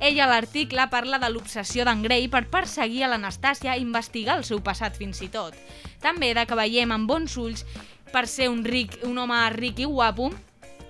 [0.00, 4.48] Ella a l'article parla de l'obsessió d'en Grey per perseguir a l'Anastàcia i investigar el
[4.48, 5.52] seu passat fins i tot.
[6.00, 7.66] També de que veiem amb bons ulls
[8.14, 10.32] per ser un ric, un home ric i guapo,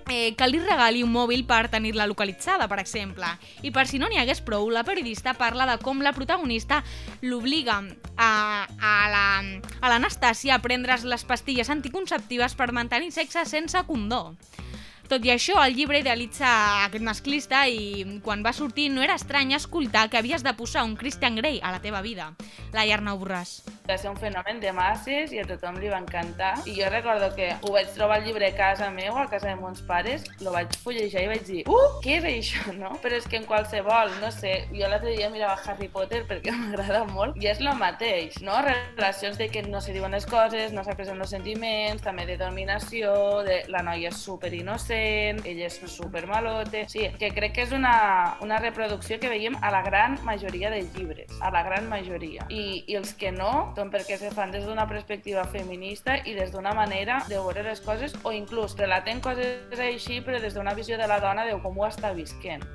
[0.09, 3.25] eh, que li regali un mòbil per tenir-la localitzada, per exemple.
[3.61, 6.83] I per si no n'hi hagués prou, la periodista parla de com la protagonista
[7.21, 7.79] l'obliga
[8.17, 8.31] a,
[8.65, 14.35] a la- l'Anastàcia a prendre's les pastilles anticonceptives per mantenir sexe sense condó.
[15.09, 16.49] Tot i això, el llibre idealitza
[16.83, 20.93] aquest masclista i quan va sortir no era estrany escoltar que havies de posar un
[20.99, 22.27] Christian Grey a la teva vida.
[22.75, 23.63] La Arnau Borràs.
[23.89, 26.51] Va ser un fenomen de masses i a tothom li va encantar.
[26.69, 29.55] I jo recordo que ho vaig trobar al llibre a casa meu, a casa de
[29.57, 32.93] mons pares, lo vaig fullejar i vaig dir, uh, què és això, no?
[33.01, 37.01] Però és que en qualsevol, no sé, jo l'altre dia mirava Harry Potter perquè m'agrada
[37.09, 38.61] molt i és el mateix, no?
[38.61, 43.41] Relacions de que no se diuen les coses, no s'apresen els sentiments, també de dominació,
[43.49, 44.53] de la noia és super
[44.99, 46.85] innocent, ell és super malote...
[46.89, 50.81] Sí, que crec que és una, una reproducció que veiem a la gran majoria de
[50.81, 52.45] llibres, a la gran majoria.
[52.49, 56.51] I, i els que no, són perquè se fan des d'una perspectiva feminista i des
[56.51, 60.97] d'una manera de veure les coses o inclús relaten coses així però des d'una visió
[60.97, 62.65] de la dona de com ho està visquent.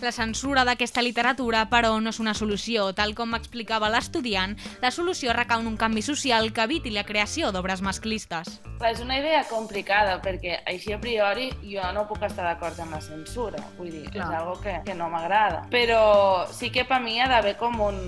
[0.00, 2.86] La censura d'aquesta literatura, però, no és una solució.
[2.96, 7.50] Tal com explicava l'estudiant, la solució recau en un canvi social que eviti la creació
[7.52, 8.60] d'obres masclistes.
[8.80, 13.02] És una idea complicada perquè així a priori jo no puc estar d'acord amb la
[13.04, 15.66] censura, vull dir, és algo que, que no m'agrada.
[15.74, 18.00] Però sí que per mi ha d'haver com un,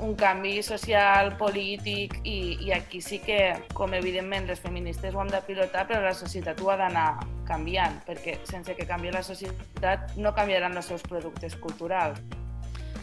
[0.00, 3.40] un canvi social, polític, i, i aquí sí que,
[3.76, 7.08] com evidentment les feministes ho hem de pilotar, però la societat ho ha d'anar
[7.48, 12.20] canviant, perquè sense que canvi la societat no canviaran els seus productes culturals.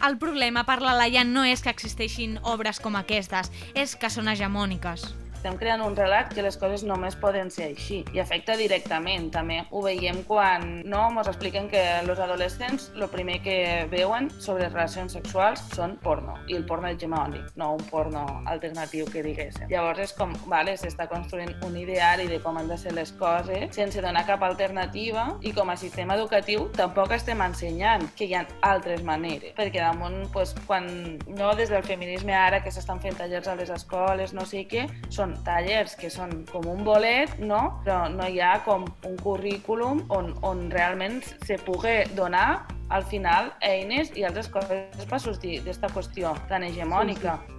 [0.06, 4.30] El problema per la Laia no és que existeixin obres com aquestes, és que són
[4.30, 5.08] hegemòniques
[5.38, 9.30] estem creant un relat que les coses només poden ser així i afecta directament.
[9.34, 13.58] També ho veiem quan no ens expliquen que els adolescents el primer que
[13.92, 19.24] veuen sobre relacions sexuals són porno i el porno hegemònic, no un porno alternatiu que
[19.26, 19.68] diguéssim.
[19.70, 23.76] Llavors és com, vale, s'està construint un ideari de com han de ser les coses
[23.76, 28.46] sense donar cap alternativa i com a sistema educatiu tampoc estem ensenyant que hi ha
[28.66, 30.90] altres maneres, perquè damunt, pues, quan
[31.28, 34.88] no des del feminisme ara que s'estan fent tallers a les escoles, no sé què,
[35.14, 37.82] són són tallers que són com un bolet, no?
[37.84, 43.52] però no hi ha com un currículum on, on realment se pugui donar al final
[43.62, 47.38] eines i altres coses per sortir d'aquesta qüestió tan hegemònica.
[47.44, 47.54] Sí, sí.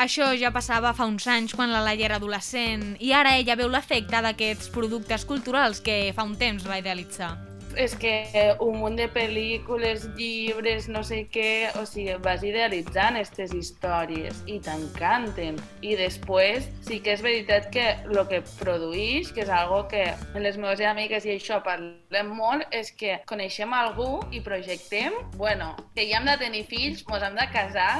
[0.00, 3.68] Això ja passava fa uns anys quan la Laia era adolescent i ara ella veu
[3.68, 8.12] l'efecte d'aquests productes culturals que fa un temps va idealitzar és que
[8.60, 14.58] un munt de pel·lícules, llibres, no sé què, o sigui, vas idealitzant aquestes històries i
[14.64, 15.60] t'encanten.
[15.82, 20.42] I després sí que és veritat que el que produeix, que és algo que en
[20.44, 26.08] les meves amigues i això parlem molt, és que coneixem algú i projectem, bueno, que
[26.10, 27.92] ja hem de tenir fills, ens hem de casar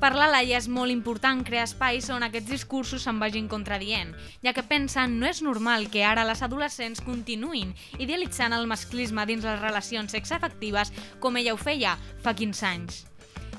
[0.00, 4.12] per la Laia és molt important crear espais on aquests discursos se'n vagin contradient,
[4.44, 9.46] ja que pensen no és normal que ara les adolescents continuïn idealitzant el masclisme dins
[9.46, 13.04] les relacions sexafectives com ella ho feia fa 15 anys.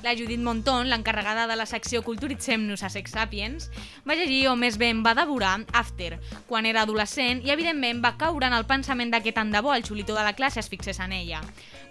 [0.02, 3.70] La Judit Monton, l'encarregada de la secció Culturitzem-nos a Sex Sapiens,
[4.06, 8.46] va llegir o més ben va devorar After, quan era adolescent i evidentment va caure
[8.46, 11.00] en el pensament de que tant de bo el xulitó de la classe es fixés
[11.00, 11.40] en ella.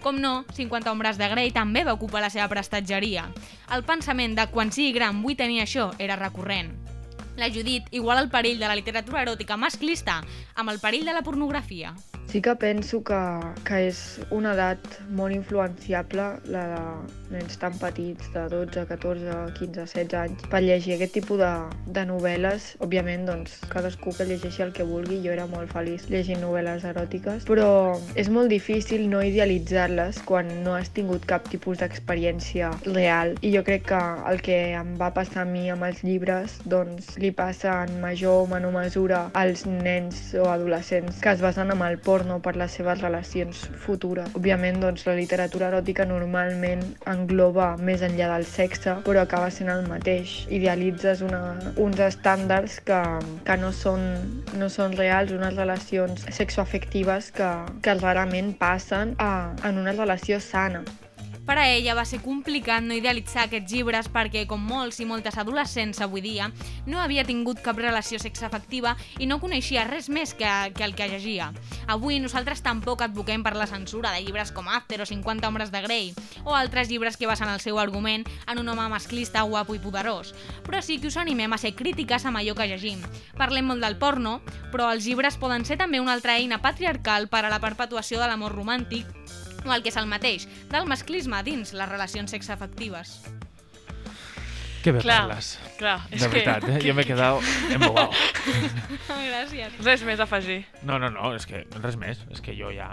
[0.02, 3.26] Com no, 50 ombres de Grey també va ocupar la seva prestatgeria.
[3.74, 6.74] El pensament de quan sigui gran vull tenir això era recurrent.
[7.36, 10.22] La Judit iguala el perill de la literatura eròtica masclista
[10.54, 11.92] amb el perill de la pornografia.
[12.28, 13.18] Sí que penso que,
[13.64, 13.98] que és
[14.34, 14.82] una edat
[15.14, 20.96] molt influenciable, la de nens tan petits, de 12, 14, 15, 16 anys, per llegir
[20.96, 21.50] aquest tipus de,
[21.94, 22.66] de novel·les.
[22.82, 27.46] Òbviament, doncs, cadascú que llegeixi el que vulgui, jo era molt feliç llegint novel·les eròtiques,
[27.46, 27.68] però
[28.18, 33.36] és molt difícil no idealitzar-les quan no has tingut cap tipus d'experiència real.
[33.46, 37.14] I jo crec que el que em va passar a mi amb els llibres, doncs,
[37.22, 41.86] li passa en major o menor mesura als nens o adolescents que es basen en
[41.86, 44.32] el por porno per les seves relacions futures.
[44.38, 49.84] Òbviament, doncs, la literatura eròtica normalment engloba més enllà del sexe, però acaba sent el
[49.90, 50.36] mateix.
[50.48, 51.42] Idealitzes una,
[51.76, 53.02] uns estàndards que,
[53.44, 54.06] que no, són,
[54.56, 57.50] no són reals, unes relacions sexoafectives que,
[57.84, 60.86] que rarament passen a, en una relació sana.
[61.46, 65.36] Per a ella va ser complicat no idealitzar aquests llibres perquè, com molts i moltes
[65.38, 66.48] adolescents avui dia,
[66.90, 71.06] no havia tingut cap relació sexafectiva i no coneixia res més que, que el que
[71.12, 71.52] llegia.
[71.86, 75.84] Avui nosaltres tampoc advoquem per la censura de llibres com After o 50 homes de
[75.86, 76.10] Grey
[76.42, 80.34] o altres llibres que basen el seu argument en un home masclista, guapo i poderós,
[80.66, 83.06] però sí que us animem a ser crítiques amb allò que llegim.
[83.38, 84.40] Parlem molt del porno,
[84.74, 88.26] però els llibres poden ser també una altra eina patriarcal per a la perpetuació de
[88.26, 89.06] l'amor romàntic
[89.68, 93.18] o el que és el mateix, del masclisme dins les relacions sexafectives.
[94.86, 95.46] Que bé clar, parles.
[95.80, 96.76] Clar, és de veritat, que...
[96.76, 96.82] eh?
[96.84, 97.42] jo m'he quedat
[97.74, 98.12] embobado.
[99.32, 99.72] Gràcies.
[99.82, 100.60] Res més a afegir.
[100.86, 102.92] No, no, no, és que res més, és que jo ja...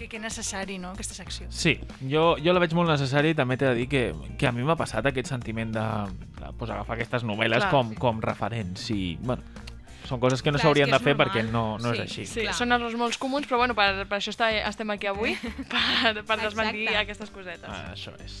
[0.00, 1.46] Que, que necessari, no?, aquesta secció.
[1.54, 1.76] Sí,
[2.10, 4.02] jo, jo la veig molt necessari i també t'he de dir que,
[4.40, 5.86] que a mi m'ha passat aquest sentiment de,
[6.40, 9.46] de pues, agafar aquestes novel·les com, com referents i, bueno,
[10.08, 11.30] són coses que no s'haurien de fer normal.
[11.30, 12.26] perquè no, no sí, és així.
[12.26, 12.56] Sí, Clar.
[12.58, 15.36] són errors molt comuns, però bueno, per, per això està, estem aquí avui,
[15.72, 17.68] per, per desmentir aquestes cosetes.
[17.70, 18.40] Ah, això és.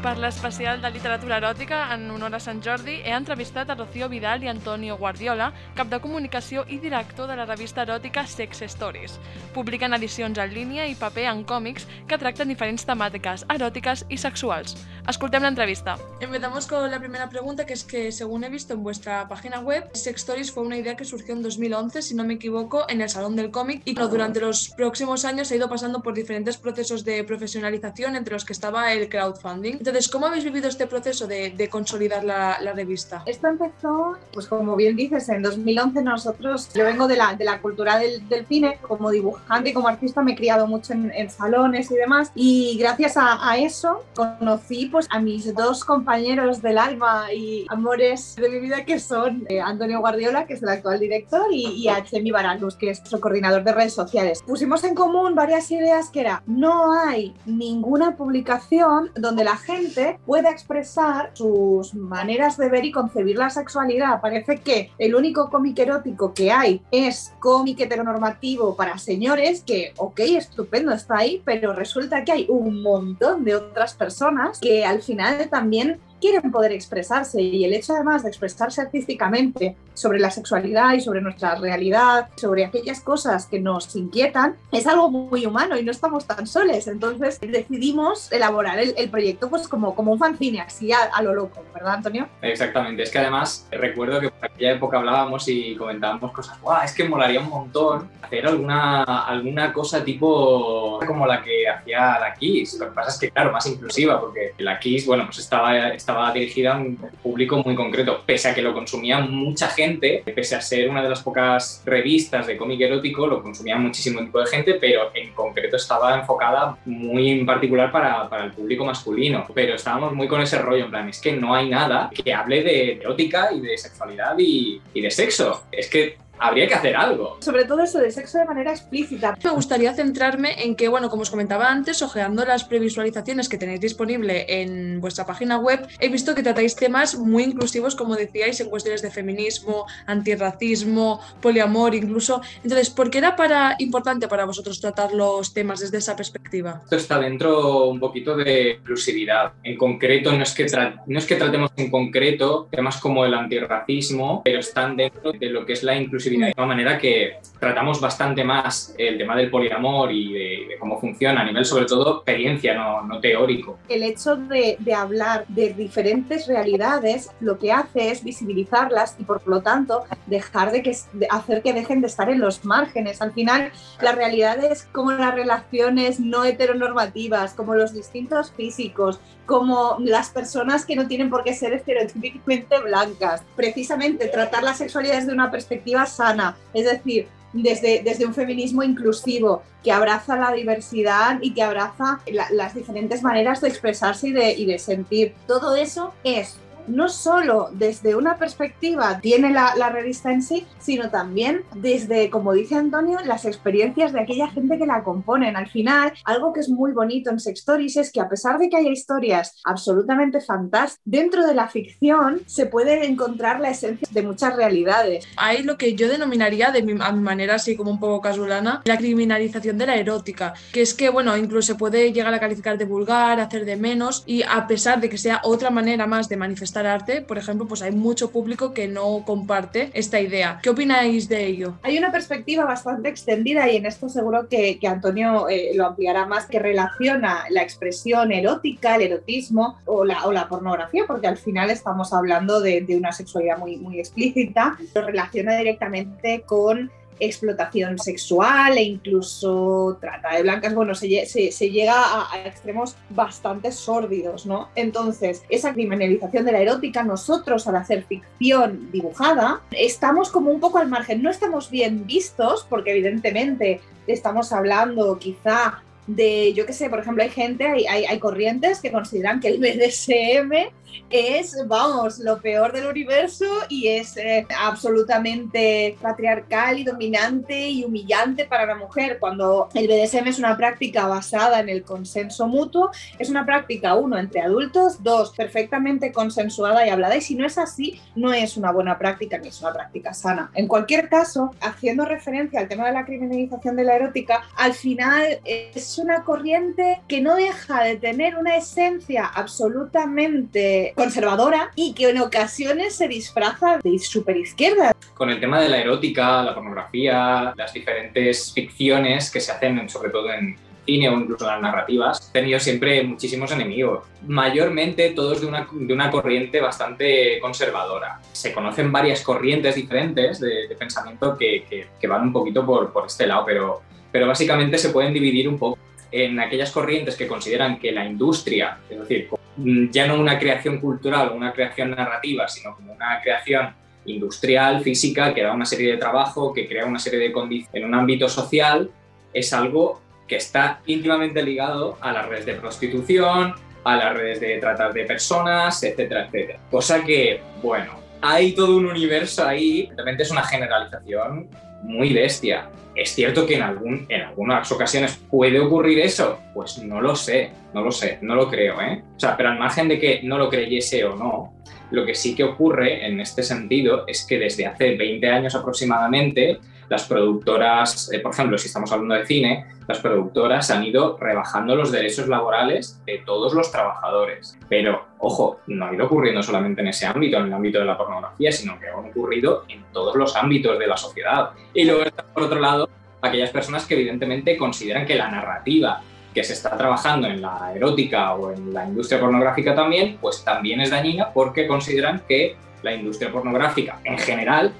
[0.00, 4.40] Per l'especial de literatura eròtica en honor a Sant Jordi he entrevistat a Rocío Vidal
[4.40, 9.18] i Antonio Guardiola, cap de comunicació i director de la revista eròtica Sex Stories.
[9.52, 14.78] Publiquen edicions en línia i paper en còmics que tracten diferents temàtiques eròtiques y sexuals.
[15.06, 15.98] Escoltem la entrevista.
[16.20, 19.90] Empezamos con la primera pregunta, que es que según he visto en vuestra página web,
[19.92, 23.10] Sex Stories fue una idea que surgió en 2011, si no me equivoco, en el
[23.10, 27.22] Salón del Cómic y durante los próximos años ha ido pasando por diferentes procesos de
[27.22, 29.72] profesionalización, entre los que estaba el crowdfunding.
[29.72, 33.22] Entonces, ¿cómo habéis vivido este proceso de, de consolidar la, la, revista?
[33.26, 37.60] Esto empezó, pues como bien dices, en 2011 nosotros, yo vengo de la, de la
[37.60, 41.30] cultura del, del, cine, como dibujante y como artista me he criado mucho en, en
[41.30, 46.78] salones y demás, y gracias a, a, eso conocí pues a mis dos compañeros del
[46.78, 51.00] alma y amores de mi vida que son eh, Antonio Guardiola, que es el actual
[51.00, 54.42] director, y, y a Chemi Baranus, que es nuestro coordinador de redes sociales.
[54.46, 59.79] Pusimos en común varias ideas que era, no hay ninguna publicación donde la gente
[60.26, 64.20] pueda expresar sus maneras de ver y concebir la sexualidad.
[64.20, 70.20] Parece que el único cómic erótico que hay es cómic heteronormativo para señores, que ok,
[70.20, 75.48] estupendo, está ahí, pero resulta que hay un montón de otras personas que al final
[75.48, 81.00] también quieren poder expresarse y el hecho además de expresarse artísticamente sobre la sexualidad y
[81.00, 85.90] sobre nuestra realidad, sobre aquellas cosas que nos inquietan, es algo muy humano y no
[85.90, 86.86] estamos tan soles.
[86.86, 91.34] Entonces decidimos elaborar el, el proyecto pues como, como un fanzine, así a, a, lo
[91.34, 92.28] loco, ¿verdad Antonio?
[92.42, 96.82] Exactamente, es que además recuerdo que por aquella época hablábamos y comentábamos cosas, ¡guau!
[96.84, 102.34] Es que molaría un montón hacer alguna, alguna cosa tipo como la que hacía la
[102.34, 102.78] Kiss.
[102.78, 106.09] Lo que pasa es que, claro, más inclusiva, porque la Kiss, bueno, pues estaba, estaba
[106.32, 110.60] dirigida a un público muy concreto, pese a que lo consumía mucha gente, pese a
[110.60, 114.74] ser una de las pocas revistas de cómic erótico, lo consumía muchísimo tipo de gente,
[114.74, 119.46] pero en concreto estaba enfocada muy en particular para, para el público masculino.
[119.54, 122.62] Pero estábamos muy con ese rollo, en plan, es que no hay nada que hable
[122.62, 125.64] de erótica y de sexualidad y de sexo.
[125.72, 127.36] Es que habría que hacer algo.
[127.40, 129.36] Sobre todo eso de sexo de manera explícita.
[129.44, 133.80] Me gustaría centrarme en que, bueno, como os comentaba antes, ojeando las previsualizaciones que tenéis
[133.80, 138.70] disponible en vuestra página web, he visto que tratáis temas muy inclusivos, como decíais, en
[138.70, 142.40] cuestiones de feminismo, antirracismo, poliamor, incluso.
[142.62, 146.80] Entonces, ¿por qué era para, importante para vosotros tratar los temas desde esa perspectiva?
[146.84, 149.52] Esto está dentro un poquito de inclusividad.
[149.62, 150.66] En concreto, no es que,
[151.06, 155.66] no es que tratemos en concreto temas como el antirracismo, pero están dentro de lo
[155.66, 160.10] que es la inclusividad de una manera que tratamos bastante más el tema del poliamor
[160.10, 163.78] y de, cómo funciona a nivel sobre todo experiencia, no, no teórico.
[163.88, 169.46] El hecho de, de, hablar de diferentes realidades lo que hace es visibilizarlas y por
[169.46, 170.96] lo tanto dejar de, que,
[171.28, 173.20] hacer que dejen de estar en los márgenes.
[173.20, 180.30] Al final las realidades como las relaciones no heteronormativas, como los distintos físicos, como las
[180.30, 183.42] personas que no tienen por qué ser estereotípicamente blancas.
[183.56, 189.64] Precisamente tratar la sexualidad desde una perspectiva sana, es decir, desde, desde, un feminismo inclusivo
[189.82, 194.52] que abraza la diversidad y que abraza la, las diferentes maneras de expresarse y de,
[194.52, 195.34] y de sentir.
[195.48, 201.10] Todo eso es no solo desde una perspectiva tiene la, la, revista en sí, sino
[201.10, 205.56] también desde, como dice Antonio, las experiencias de aquella gente que la componen.
[205.56, 208.68] Al final, algo que es muy bonito en Sex Stories es que a pesar de
[208.68, 214.22] que haya historias absolutamente fantásticas, dentro de la ficción se puede encontrar la esencia de
[214.22, 215.26] muchas realidades.
[215.36, 218.82] Hay lo que yo denominaría, de mi, a mi manera así como un poco casulana,
[218.84, 222.78] la criminalización de la erótica, que es que, bueno, incluso se puede llegar a calificar
[222.78, 226.36] de vulgar, hacer de menos, y a pesar de que sea otra manera más de
[226.36, 230.60] manifestar arte, por ejemplo, pues hay mucho público que no comparte esta idea.
[230.62, 231.74] ¿Qué opináis de ello?
[231.82, 236.26] Hay una perspectiva bastante extendida y en esto seguro que, que Antonio eh, lo ampliará
[236.26, 241.36] más, que relaciona la expresión erótica, el erotismo o la, o la pornografía, porque al
[241.36, 247.98] final estamos hablando de, de una sexualidad muy, muy explícita, lo relaciona directamente con explotación
[247.98, 254.68] sexual e incluso trata de blancas, bueno, se, llega a, a, extremos bastante sórdidos, ¿no?
[254.74, 260.78] Entonces, esa criminalización de la erótica, nosotros al hacer ficción dibujada, estamos como un poco
[260.78, 265.82] al margen, no estamos bien vistos, porque evidentemente estamos hablando quizá
[266.14, 269.48] de, yo qué sé, por ejemplo, hay gente, hay, hay, hay, corrientes que consideran que
[269.48, 270.70] el BDSM
[271.10, 278.44] es, vamos, lo peor del universo y es eh, absolutamente patriarcal y dominante y humillante
[278.44, 283.28] para la mujer, cuando el BDSM es una práctica basada en el consenso mutuo, es
[283.28, 288.00] una práctica, uno, entre adultos, dos, perfectamente consensuada y hablada, y si no es así,
[288.14, 290.50] no es una buena práctica ni es una práctica sana.
[290.54, 295.40] En cualquier caso, haciendo referencia al tema de la criminalización de la erótica, al final
[295.44, 302.18] es una corriente que no deja de tener una esencia absolutamente conservadora y que en
[302.18, 304.92] ocasiones se disfraza de super izquierda.
[305.14, 310.10] Con el tema de la erótica, la pornografía, las diferentes ficciones que se hacen, sobre
[310.10, 314.04] todo en cine o incluso las narrativas, he tenido siempre muchísimos enemigos.
[314.26, 318.20] Mayormente todos de una, de una corriente bastante conservadora.
[318.32, 322.92] Se conocen varias corrientes diferentes de, de pensamiento que, que, que, van un poquito por,
[322.92, 325.78] por este lado, pero, pero básicamente se pueden dividir un poco
[326.12, 330.80] en aquellas corrientes que consideran que la industria, es decir, mm, ya no una creación
[330.80, 333.74] cultural o una creación narrativa, sino como una creación
[334.06, 337.84] industrial, física, que da una serie de trabajo, que crea una serie de condiciones en
[337.84, 338.90] un ámbito social,
[339.32, 343.54] es algo que está íntimamente ligado a las redes de prostitución,
[343.84, 346.60] a las redes de tratar de personas, etcétera, etcétera.
[346.70, 351.48] Cosa que, bueno, hay todo un universo ahí, realmente es una generalización
[351.82, 352.68] muy bestia.
[352.94, 356.38] ¿Es cierto que en, algún, en algunas ocasiones puede ocurrir eso?
[356.52, 359.02] Pues no lo sé, no lo sé, no lo creo, ¿eh?
[359.16, 361.54] O sea, pero al margen de que no lo creyese o no,
[361.90, 366.58] lo que sí que ocurre en este sentido es que desde hace 20 años aproximadamente,
[366.90, 371.76] las productoras, eh, por ejemplo, si estamos hablando de cine, las productoras han ido rebajando
[371.76, 374.58] los derechos laborales de todos los trabajadores.
[374.68, 377.96] Pero, ojo, no ha ido ocurriendo solamente en ese ámbito, en el ámbito de la
[377.96, 381.50] pornografía, sino que ha ocurrido en todos los ámbitos de la sociedad.
[381.72, 382.88] Y luego por otro lado,
[383.22, 386.02] aquellas personas que evidentemente consideran que la narrativa
[386.34, 390.80] que se está trabajando en la erótica o en la industria pornográfica también, pues también
[390.80, 394.72] es dañina porque consideran que la industria pornográfica en general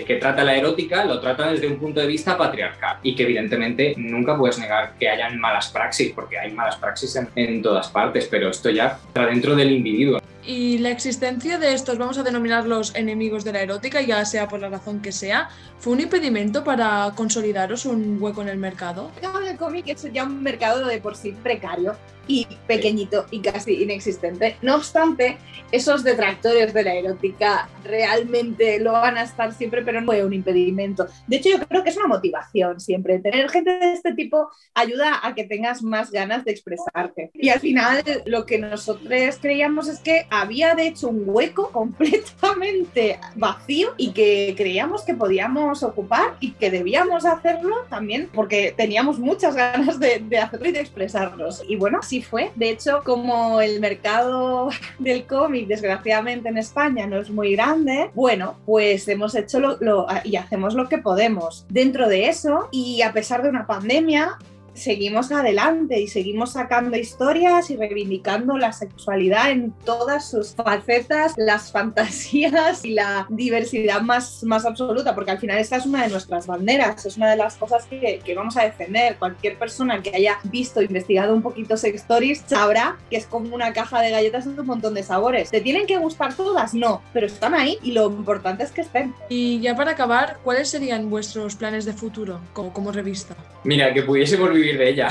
[0.00, 3.94] que, trata la erótica lo trata desde un punto de vista patriarcal y que evidentemente
[3.96, 8.48] nunca puedes negar que hayan malas praxis, porque hay malas praxis en todas partes, pero
[8.50, 10.20] esto ya está dentro del individuo.
[10.44, 14.60] Y la existencia de estos, vamos a denominarlos enemigos de la erótica, ya sea por
[14.60, 19.10] la razón que sea, ¿fue un impedimento para consolidaros un hueco en el mercado?
[19.16, 21.94] El mercado del cómic es ya un mercado de por sí precario
[22.26, 24.56] y pequeñito y casi inexistente.
[24.62, 25.38] No obstante,
[25.72, 30.32] esos detractores de la erótica realmente lo van a estar siempre, pero no fue un
[30.32, 31.06] impedimento.
[31.26, 33.18] De hecho, yo creo que es una motivación siempre.
[33.18, 37.30] Tener gente de este tipo ayuda a que tengas más ganas de expresarte.
[37.34, 43.20] Y al final, lo que nosotros creíamos es que había de hecho un hueco completamente
[43.34, 49.54] vacío y que creíamos que podíamos ocupar y que debíamos hacerlo también porque teníamos muchas
[49.54, 51.62] ganas de, hacerlo y de expresarnos.
[51.68, 52.50] Y bueno, así fue.
[52.56, 58.56] De hecho, como el mercado del cómic, desgraciadamente en España, no es muy grande, bueno,
[58.64, 62.68] pues hemos hecho lo, y hacemos lo que podemos dentro de eso.
[62.72, 64.38] Y a pesar de una pandemia,
[64.74, 71.72] seguimos adelante y seguimos sacando historias y reivindicando la sexualidad en todas sus facetas, las
[71.72, 76.46] fantasías y la diversidad más, más absoluta, porque al final esta es una de nuestras
[76.46, 79.16] banderas, es una de las cosas que, que vamos a defender.
[79.18, 83.72] Cualquier persona que haya visto, investigado un poquito Sex Stories, sabrá que es como una
[83.72, 85.50] caja de galletas de un montón de sabores.
[85.50, 86.74] ¿Te tienen que gustar todas?
[86.74, 89.14] No, pero están ahí y lo importante es que estén.
[89.28, 93.36] Y ya para acabar, ¿cuáles serían vuestros planes de futuro como, como revista?
[93.64, 95.08] Mira, que pudiésemos vivir de ella.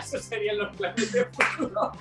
[0.00, 1.92] Esos serían los planes de futuro.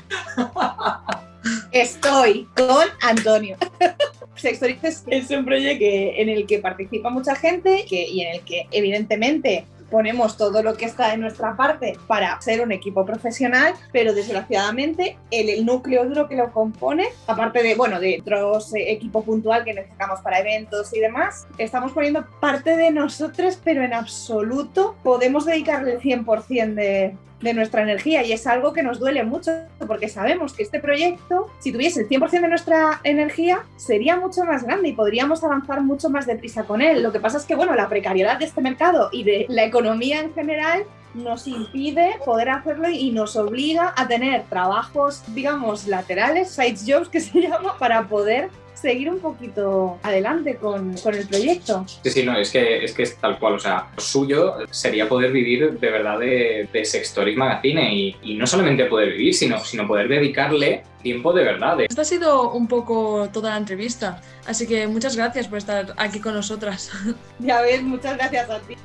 [1.72, 3.58] Estoy con Antonio.
[4.36, 8.36] Sextories es, es un proyecto que, en el que participa mucha gente que, y en
[8.36, 13.06] el que evidentemente ponemos todo lo que está de nuestra parte para ser un equipo
[13.06, 18.76] profesional, pero desgraciadamente el, el núcleo duro que lo compone, aparte de, bueno, de otros
[18.76, 23.84] eh, equipo puntual que necesitamos para eventos y demás, estamos poniendo parte de nosotros, pero
[23.84, 27.16] en absoluto podemos dedicarle el 100% de,
[27.46, 29.52] de nuestra energía y es algo que nos duele mucho
[29.88, 34.64] porque sabemos que este proyecto, si tuviese el 100% de nuestra energía, sería mucho más
[34.64, 37.04] grande y podríamos avanzar mucho más deprisa con él.
[37.04, 40.20] Lo que pasa es que, bueno, la precariedad de este mercado y de la economía
[40.20, 40.84] en general
[41.14, 47.22] nos impide poder hacerlo y nos obliga a tener trabajos, digamos, laterales, side jobs que
[47.22, 48.50] se llama, para poder
[48.86, 51.84] seguir un poquito adelante con, con, el proyecto.
[52.04, 55.10] Sí, sí, no, es que, es que es tal cual, o sea, lo suyo sería
[55.10, 59.34] poder vivir de verdad de, de Sex Stories Magazine y, y, no solamente poder vivir,
[59.34, 61.82] sino, sino poder dedicarle tiempo de verdad.
[61.82, 66.20] Esta ha sido un poco toda la entrevista, así que muchas gracias por estar aquí
[66.20, 66.92] con nosotras.
[67.40, 68.76] Ya ves, muchas gracias a ti.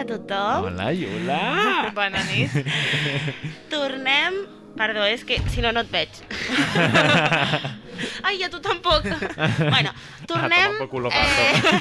[0.00, 0.64] A tothom.
[0.64, 1.90] Hola, Iula.
[1.96, 2.50] Bona nit.
[3.72, 4.46] Tornem...
[4.70, 6.20] Perdó, és que si no, no et veig.
[8.26, 9.02] Ai, a tu tampoc.
[9.02, 9.90] bueno,
[10.30, 10.76] tornem...
[10.78, 11.80] Ah, culo eh,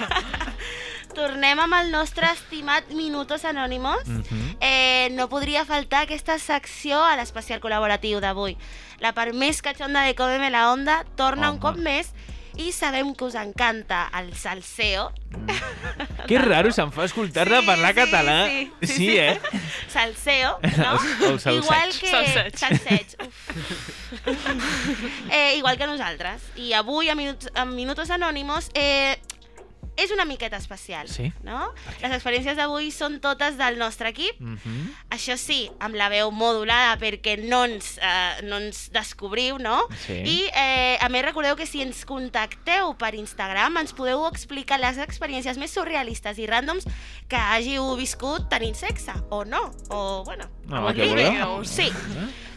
[1.13, 4.07] tornem amb el nostre estimat Minutos Anònimos.
[4.07, 4.57] Mm -hmm.
[4.59, 8.57] eh, no podria faltar aquesta secció a l'especial col·laboratiu d'avui.
[8.99, 11.55] La part més catxonda de Cómeme la Onda torna Home.
[11.55, 12.11] un cop més
[12.60, 15.12] i sabem que us encanta el salseo.
[16.30, 18.36] Que raro se'm fa escoltar-la parlar català.
[18.47, 19.18] sí, sí, sí, sí.
[19.18, 19.39] eh?
[19.93, 20.91] Salseo, no?
[21.26, 21.64] El- el salseig.
[21.64, 22.12] Igual que...
[22.12, 22.57] Salseig.
[22.60, 23.07] Salseig.
[25.32, 26.41] eh, igual que nosaltres.
[26.55, 29.18] I avui, a Minuts, a Minutos Anònimos, eh,
[30.03, 31.31] és una miqueta especial, Sí.
[31.43, 31.73] no?
[32.01, 34.93] Les experiències d'avui són totes del nostre equip, Mhm.
[35.11, 39.87] això sí, amb la veu modulada perquè no ens, eh, no ens descobriu, no?
[40.05, 40.13] Sí.
[40.25, 44.97] I eh, a més recordeu que si ens contacteu per Instagram ens podeu explicar les
[44.97, 46.85] experiències més surrealistes i ràndoms
[47.27, 51.57] que hàgiu viscut tenint sexe, o no, o bueno, No, voleu.
[51.59, 51.91] o sí.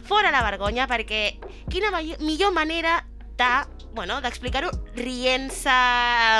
[0.05, 1.39] Fora la vergonya, perquè
[1.69, 1.89] quina
[2.19, 3.05] millor manera
[3.37, 5.69] de, bueno, d'explicar-ho rient-se,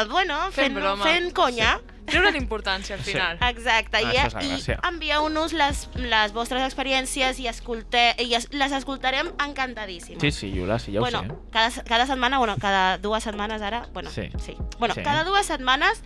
[0.09, 1.03] bueno, Fent fent, broma.
[1.03, 1.79] fent conya.
[2.05, 3.11] Treure'n importància al Sí.
[3.13, 3.37] final.
[3.47, 4.79] Exacte, i, Això és la i gràcia.
[4.89, 10.19] envieu-nos les, les vostres experiències i, escolte, i es, les escoltarem encantadíssimes.
[10.21, 11.29] Sí, sí, Jula, sí, ja ho bueno, sé.
[11.51, 14.29] cada, cada setmana, bueno, cada dues setmanes ara, bueno, Sí.
[14.37, 14.57] sí.
[14.79, 15.01] Bueno, Sí.
[15.01, 16.03] cada dues setmanes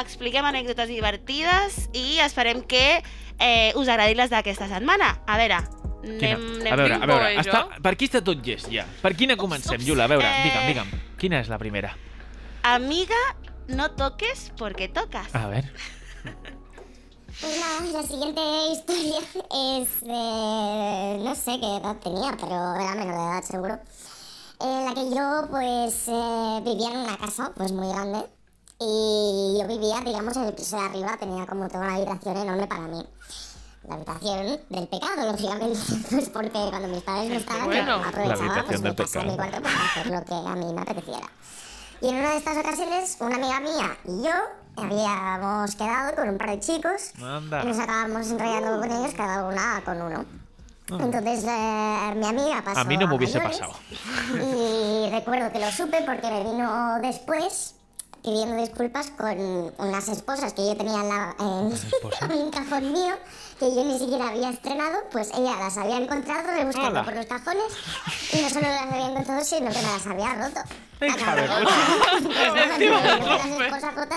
[0.00, 3.02] expliquem anècdotes divertides i esperem que
[3.38, 5.20] eh, us agradin les d'aquesta setmana.
[5.28, 5.58] A veure,
[6.04, 6.36] Quina?
[6.36, 8.84] anem, A veure, a veure, eh, està, per aquí està tot llest ja.
[9.02, 10.04] Per quina comencem, ups, Jula?
[10.04, 11.04] A veure, eh, digue'm, digue'm.
[11.20, 11.94] Quina és la primera?
[12.62, 13.20] Amiga,
[13.68, 15.34] no toques porque tocas.
[15.34, 15.70] A ver.
[17.40, 18.40] Pues nada, la siguiente
[18.72, 19.18] historia
[19.80, 21.18] es de...
[21.24, 23.78] no sé qué edad tenía, pero era menor de edad seguro.
[24.60, 28.24] En la que yo pues eh, vivía en una casa pues muy grande
[28.80, 32.66] y yo vivía, digamos, en el piso de arriba, tenía como toda una habitación enorme
[32.66, 33.04] para mí.
[33.88, 35.78] La habitación del pecado, lógicamente,
[36.10, 38.02] pues porque cuando mis padres no estaban, bueno.
[38.02, 39.36] yo aprovechaba pues, mi casa, mi pecado.
[39.36, 41.28] cuarto para hacer lo que a mí me apeteciera.
[42.00, 44.32] Y en una de estas ocasiones, una amiga mía y yo
[44.76, 47.62] habíamos quedado con un par de chicos Anda.
[47.62, 50.24] y nos acabamos enrollando con ellos, cada una con uno.
[50.88, 53.78] Entonces eh, mi amiga pasó A mí no me hubiese mayores pasado.
[55.06, 57.74] Y recuerdo que lo supe porque me vino después
[58.22, 63.14] pidiendo disculpas con unas esposas que yo tenía en, la, en, en un cajón mío
[63.64, 67.04] que yo ni siquiera había estrenado, pues ella las había encontrado rebuscando Hola.
[67.04, 67.64] por los cajones
[68.32, 70.60] y no solo las había encontrado, sino que me las había roto.
[71.00, 71.54] Hija de puta.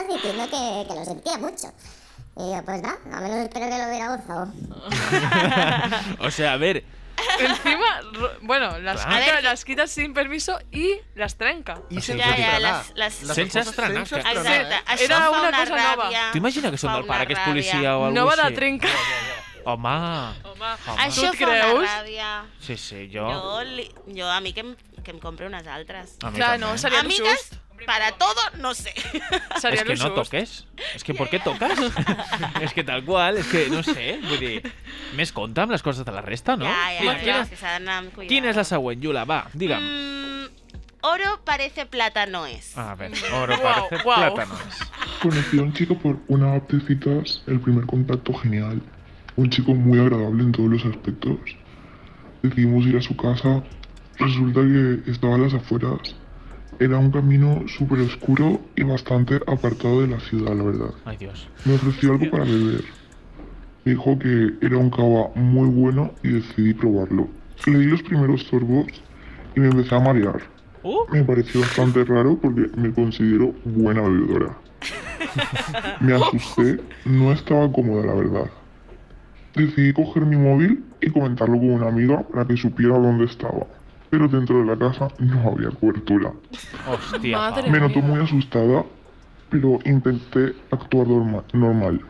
[0.07, 1.67] Diciendo que, que lo sentía mucho.
[2.35, 4.51] Y yo, pues nada, a menos espero que lo hubiera gozado.
[6.27, 6.83] O sea, a ver,
[7.39, 8.01] Encima,
[8.41, 9.19] bueno, las, Clar.
[9.23, 11.81] quita, las quita sin permiso y las trenca.
[11.89, 14.81] I sigui, sense Ja, ja, les- les- Les Sense estrenar, sense estrenar, Exacte, eh?
[14.87, 16.09] això Era fa una una cosa nova.
[16.09, 16.31] ràbia.
[16.31, 18.87] t'imagines que són del pare que és policia o alguna Nova de trenca.
[19.65, 20.65] Home, Home,
[21.03, 21.83] Això tu et creus?
[21.89, 22.45] ràbia.
[22.59, 23.27] sí, sí, jo...
[23.27, 26.15] Jo, li, jo a mi que em, que em compre unes altres.
[26.23, 26.65] A mi Clar, també.
[26.65, 27.53] no, seria lo Amigas, just.
[27.85, 28.93] Para todo, no sé.
[29.71, 30.65] Es que no toques.
[30.95, 31.71] Es que ¿por qué tocas?
[32.61, 34.71] es que tal qual, es que no sé, vull dir,
[35.17, 36.65] més compte amb les coses de la resta, no?
[36.65, 38.29] Ja, ja, Quina- ja, quina- que s'ha d'anar amb cuidado.
[38.29, 39.25] Quina és la següent, Jula?
[39.25, 39.81] Va, digue'm.
[39.83, 40.47] Mm,
[41.09, 42.77] oro parece plata no es.
[42.77, 44.17] A ver, oro Guau, parece guau.
[44.35, 44.79] plátanos.
[45.21, 48.81] Conocí a un chico por una app de citas, el primer contacto genial.
[49.35, 51.37] Un chico muy agradable en todos los aspectos.
[52.43, 53.63] Decidimos ir a su casa.
[54.19, 56.15] Resulta que estaba a las afueras.
[56.79, 60.93] Era un camino súper oscuro y bastante apartado de la ciudad, la verdad.
[61.05, 61.47] Ay, Dios.
[61.65, 62.83] Me ofreció algo para beber.
[63.83, 67.29] Me dijo que era un cava muy bueno y decidí probarlo.
[67.65, 68.85] Le di los primeros sorbos
[69.55, 70.41] y me empecé a marear.
[70.83, 74.55] Uh, Me pareció bastante raro porque me considero buena bebedora.
[76.01, 78.51] Me asusté, no estaba cómoda la verdad.
[79.55, 83.65] Decidí coger mi móvil y comentarlo con una amiga para que supiera dónde estaba.
[84.09, 86.31] Pero dentro de la casa no había cobertura.
[86.87, 87.69] hòstia, Madre.
[87.69, 88.85] Me notó muy asustada,
[89.49, 92.01] pero intenté actuar norma- normal.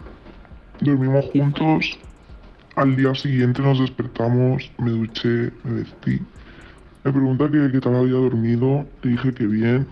[0.80, 1.98] Dormimos juntos.
[2.76, 6.22] Al día siguiente nos despertamos, me duché, me vestí.
[7.04, 9.88] Me pregunta que qué tal había dormido, le dije que bien.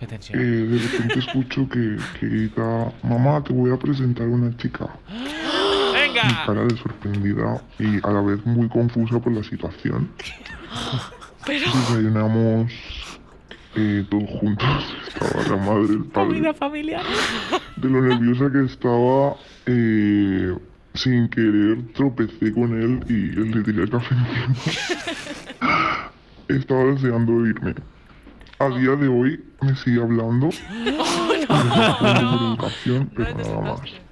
[0.00, 4.54] Qué Eh, de repente escucho que, que grita, mamá, te voy a presentar a una
[4.56, 4.88] chica.
[6.22, 6.46] Mi Venga.
[6.46, 10.08] cara de sorprendida y a la vez muy confusa por la situación.
[11.46, 12.72] Desayunamos
[13.76, 14.66] eh, todos juntos.
[15.08, 16.28] Estaba la madre, el padre.
[16.28, 17.02] Comida familiar.
[17.76, 19.36] De lo nerviosa que estaba,
[19.66, 20.56] eh,
[20.94, 26.10] sin querer tropecé con él y él le tiré el café encima.
[26.48, 27.74] Estaba deseando irme.
[28.58, 30.48] A día de hoy me sigue hablando.
[30.48, 34.05] Me sorprende por educación, pero nada más.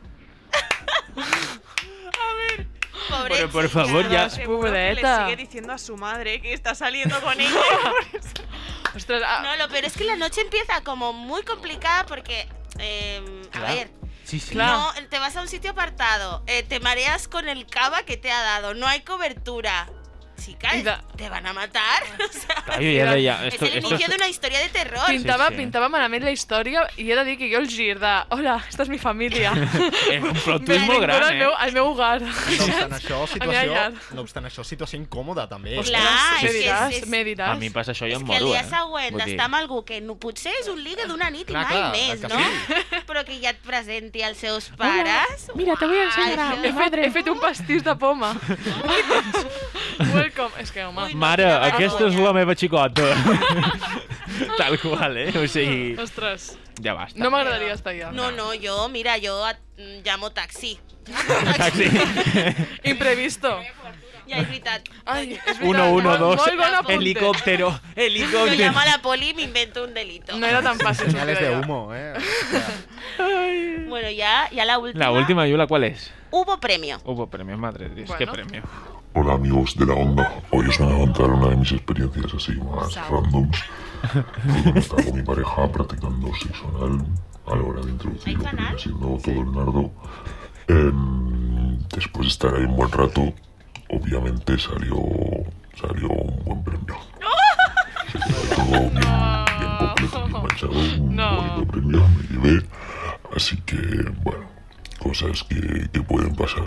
[3.09, 3.84] Pobre Pero por chica.
[3.84, 4.30] favor, ya.
[4.30, 7.50] Seguro que le sigue diciendo a su madre que está saliendo con ella.
[8.96, 12.48] Ostras, ah, No, lo peor es que la noche empieza como muy complicada porque,
[12.78, 13.74] eh, a Claro.
[13.74, 13.90] ver,
[14.24, 14.55] Sí, sí.
[14.55, 18.30] no, te vas a un sitio apartado, eh, te mareas con el cava que te
[18.32, 19.88] ha dado, no hay cobertura.
[20.37, 22.03] Chicas, I de- te van a matar.
[22.24, 24.59] O sea, Clar, jo ja deia, es esto- el esto inicio es- de una historia
[24.61, 25.07] de terror.
[25.07, 25.61] Pintava, Sí, sí.
[25.61, 28.82] pintava malament la història i he de dir que jo el gir de hola, esta
[28.82, 29.53] és mi família.
[30.11, 31.57] És un plot twist molt gran, al meu, eh?
[31.59, 32.20] al meu hogar.
[32.22, 33.74] No obstant això, situació,
[34.14, 35.76] no obstant això, situació incòmoda també.
[35.82, 37.51] Clar, me és que diràs, és- és- diràs.
[37.55, 38.68] A mi passa això i És em que el moro, dia eh?
[38.70, 41.53] següent Vull dir- d'estar amb algú que no, potser és un ligue d'una nit i
[41.53, 43.01] Clar, mai clar, més, no?
[43.07, 45.51] Però que ja et presenti als seus pares.
[45.55, 48.35] Mira, te voy a enseñar Ai, a he, fet, he fet un pastís de poma.
[50.14, 50.51] Welcome.
[50.61, 51.09] És que, home...
[51.14, 53.03] Mare, aquesta és la meva xicota.
[54.59, 55.30] Tal qual, eh?
[55.38, 57.18] O sigui, Ostres, ja basta.
[57.22, 58.11] no m'agradaria estar allà.
[58.12, 59.59] No, no, jo, mira, jo et
[60.07, 60.78] llamo taxi.
[61.61, 61.86] Taxi.
[62.92, 63.59] Imprevisto.
[64.24, 64.86] Ja, és veritat.
[65.05, 65.66] Ai, és veritat.
[65.68, 66.95] Uno, uno, Molt- dos, molt bon apunte.
[66.95, 68.55] helicóptero, Jo helicóptero.
[68.57, 70.38] llamo a la poli y me invento un delito.
[70.38, 71.11] No era tan fàcil.
[71.12, 72.14] Señales de humo, eh?
[73.86, 75.05] Bueno, ya, ya la última.
[75.05, 76.11] La última, Yula, ¿cuál es?
[76.30, 76.99] Hubo premio.
[77.05, 78.18] Hubo premio, madre de Dios, Bueno.
[78.18, 78.62] qué premio.
[79.16, 82.52] Hola amigos de la onda, hoy os voy a contar una de mis experiencias así
[82.56, 83.62] más randoms.
[84.10, 87.06] Cuando estaba con mi pareja practicando sexo anal
[87.46, 89.92] a la hora de introducir lo que viene siendo todo el nardo.
[90.66, 93.32] Em, después de estar ahí un buen rato,
[93.88, 94.96] obviamente salió,
[95.80, 96.96] salió un buen premio.
[98.56, 99.00] Todo bien,
[99.60, 102.66] bien completo, bien manchado, un bonito premio, me llevé.
[103.36, 103.76] Así que,
[104.24, 104.44] bueno,
[104.98, 106.64] cosas que, que pueden pasar,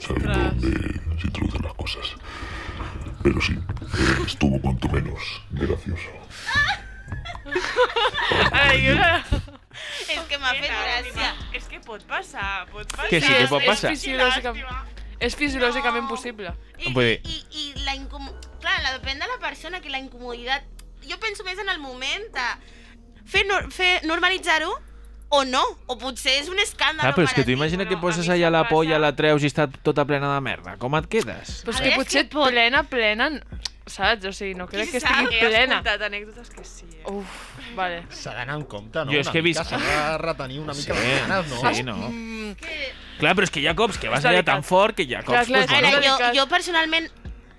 [0.00, 2.14] sabiendo dónde se introducen las cosas.
[3.22, 6.10] Pero sí, eh, estuvo cuanto menos gracioso.
[8.52, 8.86] Ai.
[10.08, 11.32] És que m'ha fet gràcia.
[11.56, 13.10] És que pot passar, pot passar.
[13.10, 13.92] Que sí, que pot passar.
[13.92, 16.54] És, fisiològicament, és fisiològicament possible.
[16.94, 18.26] Vull dir, I, i la incom...
[18.62, 20.66] Clar, la, depèn de la persona que la incomoditat...
[21.08, 22.46] Jo penso més en el moment de
[23.30, 24.72] fer, nor fer normalitzar-ho
[25.30, 25.62] o no.
[25.86, 28.64] O potser és un escàndol ah, però és que tu imagina que poses allà la
[28.68, 30.76] polla, la treus i està tota plena de merda.
[30.80, 31.62] Com et quedes?
[31.66, 33.30] Però és que potser pot- plena, plena...
[33.88, 34.26] Saps?
[34.28, 35.78] O sigui, no crec que estigui He plena.
[35.78, 36.84] escoltat anècdotes que sí.
[36.98, 37.04] Eh?
[37.08, 37.38] Uf,
[37.74, 38.02] vale.
[38.12, 39.08] S'ha d'anar en compte, no?
[39.14, 41.72] Jo és que he vist- S'ha de retenir una mica Sí, les ganes, no?
[41.72, 41.94] sí, no.
[42.10, 42.52] Mm,
[43.18, 45.22] Clar, però és que hi ha cops que vas allà tan fort que hi ha
[45.24, 45.48] cops...
[45.48, 46.34] Clar, clar, bueno, delicat.
[46.36, 47.08] jo, jo personalment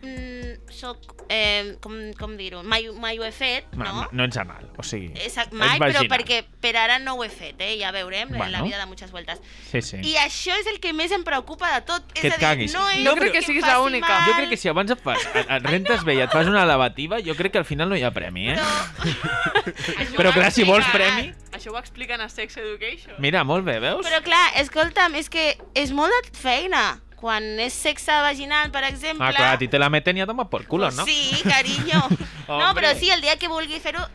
[0.03, 0.38] mm,
[0.79, 4.05] soc, eh, com, com dir-ho, mai, mai ho he fet, no, no?
[4.15, 5.11] no ets anal, o sigui...
[5.19, 6.09] Exacte, mai, però vaginal.
[6.13, 7.73] perquè per ara no ho he fet, eh?
[7.81, 8.45] ja veurem, bueno.
[8.45, 8.65] la Bueno.
[8.69, 9.41] vida de muchas vueltas.
[9.71, 9.99] Sí, sí.
[10.03, 12.07] I això és el que més em preocupa de tot.
[12.13, 12.73] Que és et a dir, caguis.
[12.73, 14.07] no és No crec que em siguis l'única.
[14.07, 16.47] mal, Jo crec que si abans et, fas, et, et rentes bé i et fas
[16.47, 18.57] una lavativa, jo crec que al final no hi ha premi, eh?
[20.17, 21.29] Però clar, si vols premi...
[21.55, 23.15] Això ho expliquen a Sex Education.
[23.19, 24.05] Mira, molt bé, veus?
[24.07, 26.83] Però clar, escolta'm, és que és molt de feina.
[27.19, 29.25] Quan és sexe vaginal, per exemple...
[29.27, 31.03] Ah, clar, a ti te la meten i a tomar por culo, no?
[31.03, 31.99] Sí, carinyo.
[32.47, 34.05] no, però sí, el dia que vulgui fer-ho,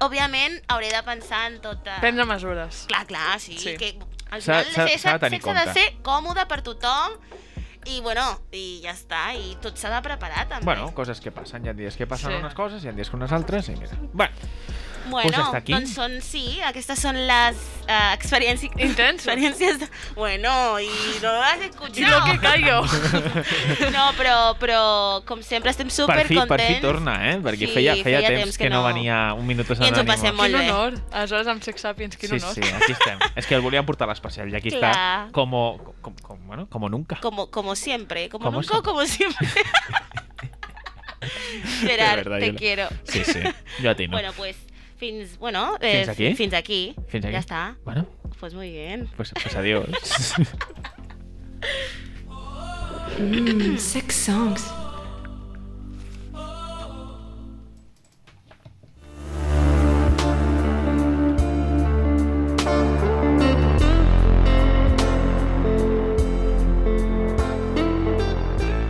[0.00, 1.84] òbviament hauré de pensar en tot...
[1.84, 2.86] eh, Prendre mesures.
[2.88, 3.58] Clar, clar, sí.
[3.60, 3.76] Sí.
[3.76, 3.92] Que
[4.30, 5.18] al final el s'ha de sexe ha
[5.66, 7.18] de ser còmode per tothom
[7.84, 8.24] i, bueno,
[8.56, 9.26] i ja està.
[9.36, 10.64] I tot s'ha de preparar, també.
[10.64, 11.66] Bueno, coses que passen.
[11.66, 12.40] Hi ha dies que passen Sí.
[12.40, 13.98] unes coses, hi ha dies que unes altres, i mira.
[14.14, 14.32] Bueno,
[15.10, 15.72] Bueno, Pues hasta aquí.
[15.74, 18.72] doncs són, sí, aquestes són les uh, experiències...
[18.80, 19.28] Intenso.
[19.28, 19.78] Experiències...
[19.82, 19.88] De...
[20.16, 20.88] Bueno, i
[21.22, 22.00] no has escuchado.
[22.00, 22.80] I lo que callo.
[23.92, 24.78] No, però, però
[25.28, 26.76] com sempre estem super per fi, per contents.
[26.76, 27.36] fi torna, eh?
[27.44, 29.90] Perquè Sí, feia, feia, feia temps, temps que, que no no- venia un Minutos I
[29.90, 30.70] ens ho passem molt Quin bé.
[30.72, 30.96] honor.
[31.12, 32.54] Aleshores, amb Sex Sapiens, quin Sí, honor.
[32.54, 33.18] sí, aquí estem.
[33.36, 34.90] És que el volíem portar a l'especial i aquí Clar.
[34.94, 37.20] està como, com, com, bueno, como nunca.
[37.20, 39.46] Como, como siempre, como, Como nunca o como siempre.
[41.80, 42.88] Gerard, De verdad, te yo quiero.
[43.04, 43.40] Sí, sí,
[43.82, 44.12] jo a ti no.
[44.12, 44.56] Bueno, pues
[44.96, 46.34] fins, bueno, Fins eh, aquí?
[46.34, 46.94] Fins aquí.
[47.08, 47.32] Fins aquí.
[47.32, 47.76] Ya está.
[47.84, 48.06] Bueno,
[48.40, 49.08] Pues muy bien.
[49.16, 49.88] pues, pues adiós.
[53.18, 54.70] Mmm, sex songs.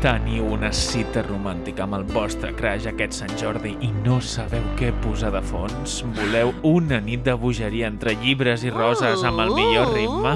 [0.05, 4.91] Teniu una cita romàntica amb el vostre crush aquest Sant Jordi i no sabeu què
[5.01, 5.95] posar de fons?
[6.19, 10.35] Voleu una nit de bogeria entre llibres i roses amb el millor ritme?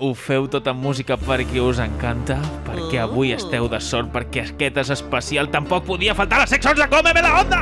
[0.00, 2.38] Ho feu tot amb música per qui us encanta?
[2.64, 6.88] Perquè avui esteu de sort perquè aquest és especial tampoc podia faltar la seccions de
[6.88, 7.60] Cómeme la Onda!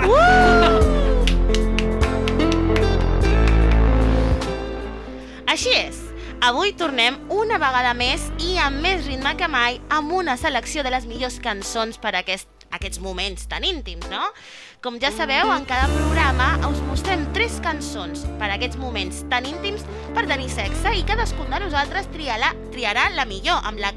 [5.50, 6.03] Així és.
[6.44, 10.90] Avui tornem una vegada més i amb més ritme que mai amb una selecció de
[10.92, 14.26] les millors cançons per a aquest, aquests moments tan íntims, no?
[14.84, 19.48] Com ja sabeu, en cada programa us mostrem tres cançons per a aquests moments tan
[19.48, 23.94] íntims per tenir sexe i cadascun de nosaltres triarà, triarà la millor, amb la,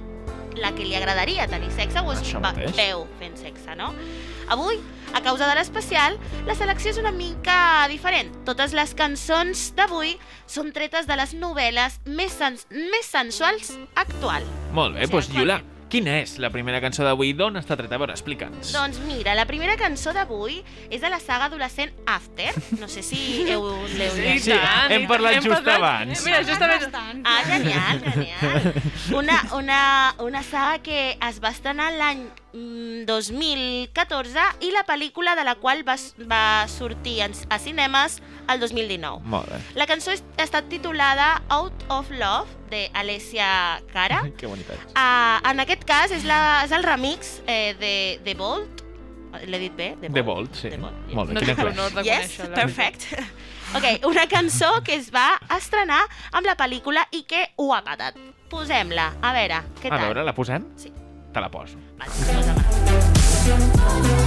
[0.55, 2.23] la que li agradaria tenir sexe o es
[2.79, 3.91] veu fent sexe, no?
[4.49, 4.79] Avui,
[5.13, 6.17] a causa de l'especial,
[6.47, 8.31] la selecció és una mica diferent.
[8.47, 10.15] Totes les cançons d'avui
[10.47, 14.45] són tretes de les novel·les més, sens més sensuals actual.
[14.73, 17.29] Molt bé, doncs Yula, Quina és la primera cançó d'avui?
[17.31, 17.95] D'on està treta?
[17.95, 18.73] A veure, explica'ns.
[18.75, 20.57] Doncs mira, la primera cançó d'avui
[20.91, 22.49] és de la saga adolescent After.
[22.81, 23.63] No sé si heu,
[23.95, 24.41] l'heu Sí, llegit.
[24.49, 26.25] sí, tant, hem parlat hem just parlat- abans.
[26.27, 27.23] Mira, justament...
[27.23, 28.73] Ah, genial, genial.
[29.15, 29.79] Una, una,
[30.27, 32.25] una saga que es va estrenar l'any
[33.05, 35.95] 2014 i la pel·lícula de la qual va,
[36.29, 39.21] va sortir en- a cinemes el 2019.
[39.23, 39.59] Molt bé.
[39.75, 44.21] La cançó ha estat titulada Out of Love, de Alessia Cara.
[44.37, 44.77] Que bonitat.
[44.95, 47.93] Uh, en aquest cas és, la, és el remix eh, de,
[48.23, 48.83] de Bolt.
[49.45, 49.91] L'he dit bé?
[50.01, 50.69] The Vault, sí.
[50.79, 53.07] Molt bé, No quin l'honor de Yes, perfect.
[53.75, 55.99] Ok, una cançó que es va estrenar
[56.31, 58.15] amb la pel·lícula i que ho ha patat.
[58.47, 60.05] Posem-la, a veure, què A tal?
[60.05, 60.63] veure, la posem?
[60.79, 60.93] Sí.
[61.35, 61.75] Te la poso.
[61.99, 64.26] 来，你坐下来。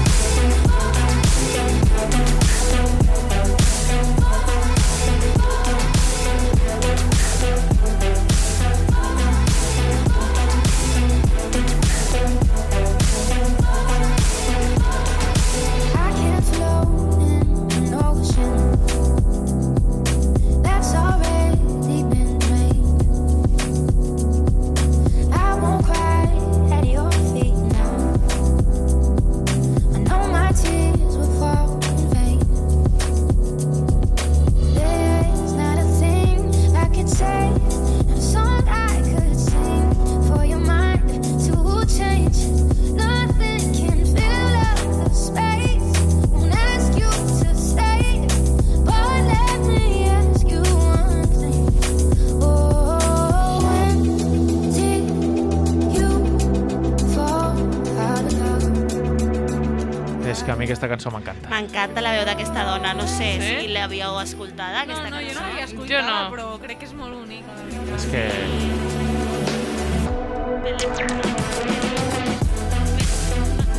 [60.80, 61.48] Aquesta cançó m'encanta.
[61.52, 63.48] M'encanta la veu d'aquesta dona, no sé Sí?
[63.60, 65.40] si l'havíeu escoltada, aquesta No, no, jo no cançó.
[65.46, 66.30] l'havia Jo escoltada, no.
[66.32, 67.52] però crec que és molt única.
[67.96, 68.24] És que...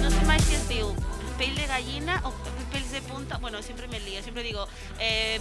[0.01, 0.93] No sé mai si es diu
[1.39, 2.31] pell de gallina o
[2.71, 3.37] pells de punta.
[3.37, 4.67] Bueno, siempre me lío, siempre digo...
[4.99, 5.39] Eh,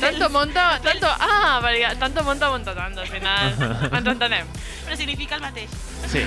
[0.00, 1.06] Tanto monta, tanto...
[1.18, 1.60] Ah,
[1.98, 3.54] tanto monta, monta tanto, al final
[3.98, 4.46] ens entenem.
[4.84, 5.70] Però significa el mateix.
[6.12, 6.22] Sí.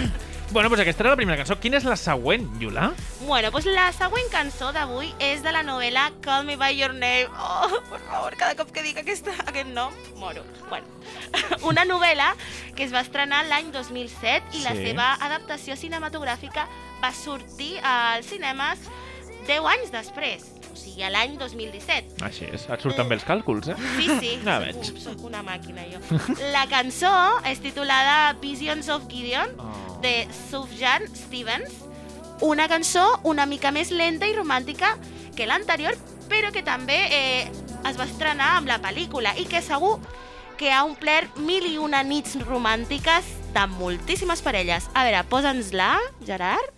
[0.51, 1.55] Bueno, doncs aquesta era la primera cançó.
[1.63, 2.89] Quina és la següent, Yula?
[3.23, 7.29] Bueno, doncs la següent cançó d'avui és de la novel·la Call Me By Your Name.
[7.39, 10.43] Oh, per favor, cada cop que dic aquesta, aquest nom, moro.
[10.67, 10.87] Bueno,
[11.71, 12.33] una novel·la
[12.75, 14.89] que es va estrenar l'any 2007 i la Sí.
[14.89, 16.67] seva adaptació cinematogràfica
[17.01, 18.83] va sortir als cinemes
[19.47, 22.21] 10 anys després, o sigui, a l'any 2017.
[22.25, 23.77] Així és, et surten bé els càlculs, eh?
[23.97, 25.03] Sí, sí, Ja soc, veig.
[25.03, 25.99] soc una màquina jo.
[26.53, 27.11] La cançó
[27.49, 29.53] és titulada Visions of Gideon,
[30.01, 30.15] de
[30.49, 31.83] Sufjan Stevens,
[32.41, 34.95] una cançó una mica més lenta i romàntica
[35.37, 35.93] que l'anterior,
[36.31, 37.51] però que també eh,
[37.85, 39.99] es va estrenar amb la pel·lícula i que segur
[40.57, 44.89] que ha omplert mil i una nits romàntiques de moltíssimes parelles.
[44.93, 45.95] A veure, posa'ns-la,
[46.25, 46.69] Gerard.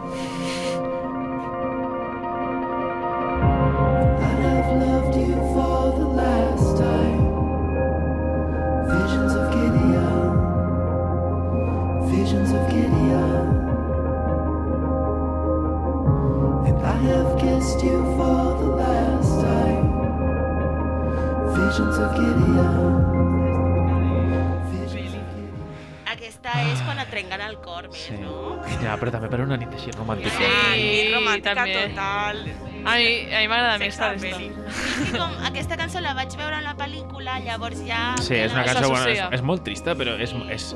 [27.50, 28.18] el cor més, Sí.
[28.22, 28.60] no?
[28.84, 30.32] Ja, però també per una nit així romàntica.
[30.38, 31.88] Sí, romàntica també.
[31.90, 32.44] total.
[32.88, 34.52] A mi, a mi m'agrada més Sexe esta peli.
[34.70, 38.14] Sí, com aquesta cançó la vaig veure en la pel·lícula, llavors ja...
[38.22, 40.34] Sí, és una cançó, bueno, és, és molt trista, però és...
[40.54, 40.70] és,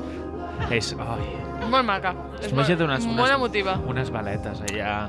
[0.70, 1.24] és ai,
[1.70, 2.10] Molt maca.
[2.42, 3.76] És molt, unes, molt emotiva.
[3.86, 5.08] unes valetes allà,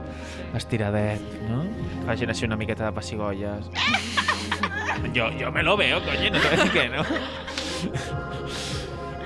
[0.56, 1.64] estiradet, no?
[2.06, 3.72] Facin així una miqueta de pessigolles.
[5.16, 7.04] jo, jo me lo veo, coño, no te voy a decir que no.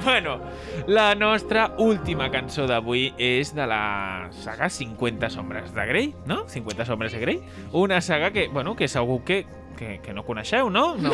[0.08, 0.40] Bueno,
[0.88, 6.46] la nostra última cançó d'avui és de la saga 50 sombres de Grey, no?
[6.48, 7.42] 50 sombres de Grey.
[7.74, 9.46] Una saga que, bueno, que segur que,
[9.78, 10.96] que, que no coneixeu, no?
[10.98, 11.12] No,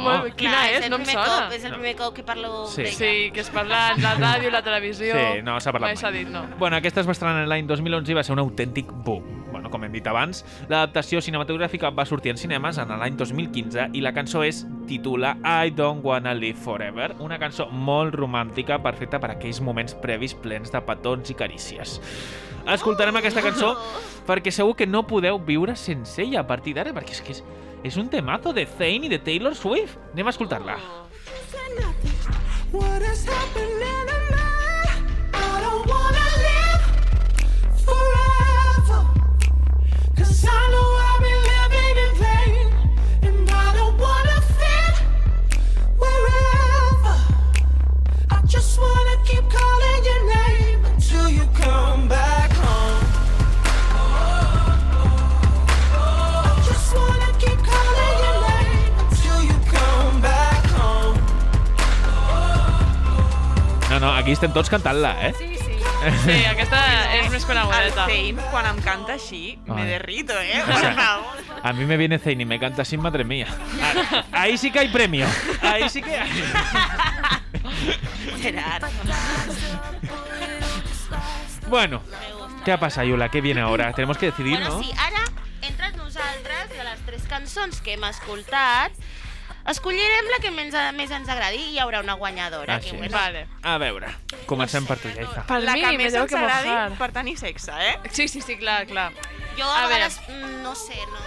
[0.00, 0.84] molt- quina Clar, és?
[0.86, 1.24] el No em sona.
[1.26, 2.82] Cop, és el primer cop que parlo Sí.
[2.82, 2.96] d'ella.
[2.96, 5.12] Sí, que es parla en la ràdio, la televisió...
[5.14, 6.12] Sí, no s'ha parlat Mai mai.
[6.22, 6.46] dit, no.
[6.58, 9.37] Bueno, aquesta es va estrenar l'any 2011 i va ser un autèntic boom.
[9.68, 14.00] Bueno, com hem dit abans, l'adaptació cinematogràfica va sortir en cinemes en l'any 2015 i
[14.00, 19.32] la cançó és titula I Don't Wanna Live Forever, una cançó molt romàntica perfecta per
[19.32, 21.98] a aquells moments previs plens de petons i carícies.
[22.68, 23.74] Escoltarem aquesta cançó
[24.28, 27.44] perquè segur que no podeu viure sense ella a partir d'ara, perquè és que és,
[27.84, 30.00] és un temazo de Zayn i de Taylor Swift.
[30.14, 30.80] Anem a escoltar-la.
[32.70, 33.67] What has happened
[64.28, 65.32] aquí estem tots cantant-la, eh?
[65.38, 65.57] Sí,
[66.24, 66.44] sí.
[66.46, 66.80] Aquesta
[67.18, 68.04] és més El conegudeta.
[68.06, 70.62] Zane, quan em canta així, me derrito, eh?
[70.66, 71.42] Sea, favor.
[71.62, 73.46] A mí me viene Zayn y me canta sin madre mía.
[73.82, 75.26] Ah, Ahí sí que hay premio.
[75.62, 76.30] Ahí sí que hay.
[78.40, 78.84] Gerard.
[81.68, 82.00] Bueno,
[82.64, 83.28] ¿qué ha pasado, Yula?
[83.30, 83.92] ¿Qué viene ahora?
[83.92, 84.82] Tenemos que decidir, bueno, ¿no?
[84.82, 85.24] sí, ara,
[85.62, 88.92] entre nosaltres, de les tres cançons que hem escoltat,
[89.70, 92.76] escollirem la que més, més ens agradi i hi haurà una guanyadora.
[92.76, 92.96] Ah, sí.
[92.96, 93.46] bueno, Vale.
[93.62, 94.08] A veure,
[94.46, 95.44] comencem per tu, Jaiza.
[95.48, 96.98] Per la mi, que me més tengo ens que agradi mojar.
[96.98, 97.96] per tenir sexe, eh?
[98.10, 99.12] Sí, sí, sí, clar, clar.
[99.58, 101.20] Jo a, A vegades, mm, no sé, no,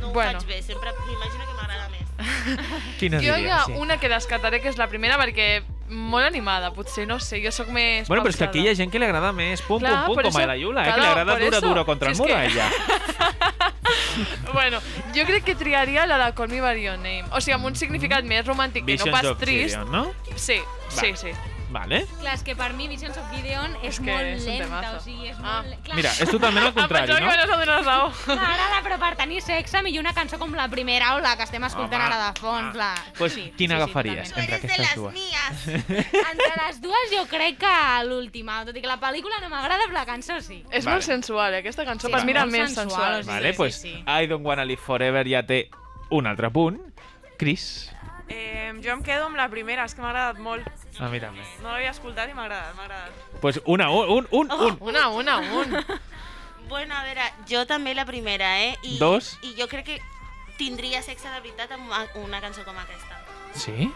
[0.00, 0.38] no Bueno.
[0.38, 0.62] ho faig bé.
[0.62, 2.98] Sempre m'imagino que m'agrada més.
[3.00, 3.72] Quina jo hi diries, ha sí.
[3.76, 7.68] una que descartaré, que és la primera, perquè molt animada, potser, no sé, jo sóc
[7.68, 10.06] més Bueno, però és que aquí hi ha gent que li agrada més pum, Clar,
[10.06, 10.92] pum, pum, com a la Yula, eh?
[10.94, 11.66] claro, que li agrada eso.
[11.68, 12.70] duro contra el muro a que- ella.
[14.52, 14.78] Bueno,
[15.14, 17.24] jo crec que triaria la de Call Me By Your Name.
[17.32, 19.74] O sigui, amb un significat més romàntic que no pas of trist.
[19.74, 20.04] Gideon, no?
[20.36, 21.16] Sí, sí, Va.
[21.16, 21.32] sí.
[21.74, 22.04] Vale.
[22.20, 24.96] Clar, és que per mi Visions of Gideon és, És que molt és lenta, temazo.
[24.96, 25.62] o sigui, és Ah.
[25.64, 25.80] molt...
[25.84, 27.26] Clar, Mira, és totalment al contrari, Em pensava no?
[27.26, 28.12] que m'anaves a donar raó.
[28.38, 31.64] M'agrada, però per tenir sexe, millor una cançó com la primera o la que estem
[31.66, 32.76] escoltant Home, ara de fons.
[32.78, 32.94] La...
[33.18, 34.52] Pues, sí, quina sí, sí, agafaries totalment.
[34.52, 35.14] entre aquestes dues?
[36.32, 37.74] Entre les dues jo crec que
[38.06, 40.62] l'última, tot i que la pel·lícula no m'agrada, però la cançó sí.
[40.70, 40.94] És Vale.
[40.96, 41.58] molt sensual, eh?
[41.64, 43.24] aquesta cançó Sí, per mi era més sensual, sensual.
[43.34, 45.68] Vale, pues I Don't Wanna Live Forever ja té
[46.10, 46.78] un altre punt.
[47.36, 47.90] Chris,
[48.28, 50.66] Eh, jo em quedo amb la primera, és que m'ha agradat molt.
[50.98, 51.44] a mi també.
[51.62, 53.38] No l'havia escoltat i m'ha agradat, m'ha agradat.
[53.40, 54.76] Pues una, un, un, un, un.
[54.80, 55.76] Una, una, un.
[56.66, 58.74] Bueno, a veure, jo també la primera, eh?
[58.82, 59.34] I, Dos.
[59.44, 59.98] I jo crec que
[60.56, 63.18] tindria sexe de veritat amb una, una cançó com aquesta.
[63.52, 63.90] Sí?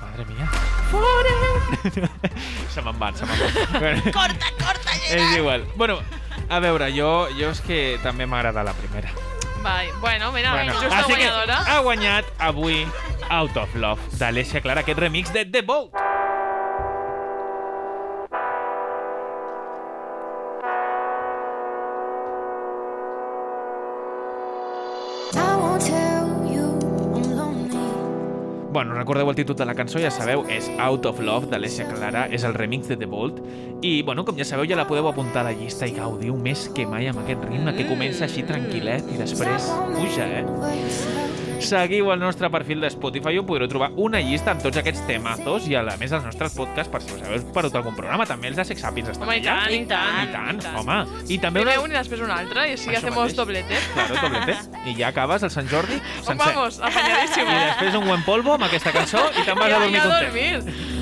[0.00, 0.48] Madre mía.
[0.90, 2.10] Forever.
[2.74, 3.38] se me'n van, se me'n
[3.70, 4.02] van.
[4.18, 5.64] Corta, corta, És igual.
[5.76, 6.00] Bueno,
[6.48, 9.14] a veure, jo, jo és que també m'agrada la primera.
[9.62, 9.90] Vai.
[10.00, 11.58] Bueno, mira, Bueno, justa així que guanyadora.
[11.66, 12.86] ha guanyat avui
[13.30, 15.90] Out of Love d'Alessia Clara, aquest remix de The Boat.
[28.76, 32.26] Bueno, recordeu el títol de la cançó, ja sabeu, és Out of Love d'Alessia Clara,
[32.28, 33.38] és el remix de The Bolt.
[33.80, 36.68] I, bueno, com ja sabeu, ja la podeu apuntar a la llista i gaudiu més
[36.76, 41.25] que mai amb aquest ritme que comença així tranquil·let i després puja, eh?
[41.60, 45.64] Seguiu el nostre perfil de Spotify on podreu trobar una llista amb tots aquests temazos
[45.66, 48.50] i a la més els nostres podcasts per si us heu perdut algun programa, també
[48.52, 49.56] els de Sex Happens estan Home, i allà.
[49.64, 50.76] tant, i tant, I tant, i tant.
[50.78, 50.98] home.
[51.32, 51.86] I també Primer una...
[51.88, 53.36] un i després un altre, i així Això hacemos mateix.
[53.40, 53.80] doblete.
[53.94, 54.58] Claro, doblete.
[54.92, 56.36] I ja acabes el Sant Jordi Oh, sencer.
[56.44, 57.48] vamos, apanyadíssim.
[57.50, 60.95] I després un buen polvo amb aquesta cançó i te'n vas a dormir I content.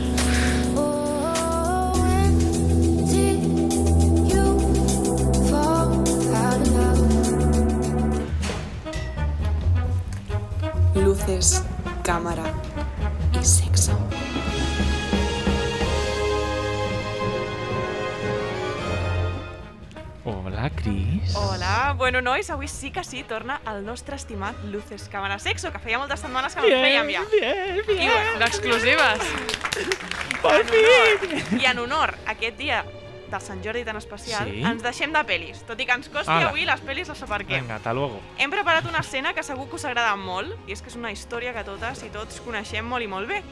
[11.44, 11.62] Luces,
[12.02, 12.42] cámara
[13.38, 13.92] y sexo.
[20.24, 21.36] Hola, Cris.
[21.36, 25.78] Hola, bueno, nois, avui sí que sí, torna el nostre estimat Luces Càmera Sexo, que
[25.84, 27.24] feia moltes setmanes que no Bien, fèiem ja.
[27.28, 28.00] Bien, bien.
[28.00, 29.20] I bueno, D'exclusives.
[30.40, 32.86] Per en honor, I en honor a aquest dia
[33.30, 34.62] del Sant Jordi tan especial, Sí?
[34.62, 35.62] ens deixem de pel·lis.
[35.66, 36.48] Tot i que ens costi Ala.
[36.50, 37.62] avui les pel·lis les aparquem.
[37.62, 38.20] Vinga, hasta luego.
[38.38, 41.10] Hem preparat una escena que segur que us agrada molt, i és que és una
[41.12, 43.42] història que totes i tots coneixem molt i molt bé.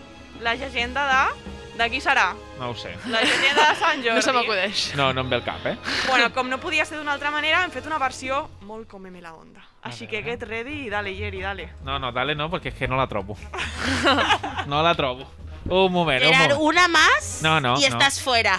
[0.40, 1.50] La llegenda de...
[1.72, 2.34] De qui serà?
[2.58, 2.90] No ho sé.
[3.08, 4.14] La llegenda de Sant Jordi.
[4.18, 4.94] No se m'acudeix.
[4.94, 5.78] No, no em ve el cap, eh?
[6.06, 9.22] Bueno, com no podia ser d'una altra manera, hem fet una versió molt com Meme
[9.22, 9.64] la onda.
[9.82, 11.70] Així que get ready i dale, Jerry, dale.
[11.82, 13.36] No, no, dale no, perquè és que no la trobo.
[14.66, 15.26] No la trobo.
[15.68, 16.60] Un moment, un Gerard, moment.
[16.60, 17.86] una más No, no, y no.
[17.86, 18.58] estás fuera.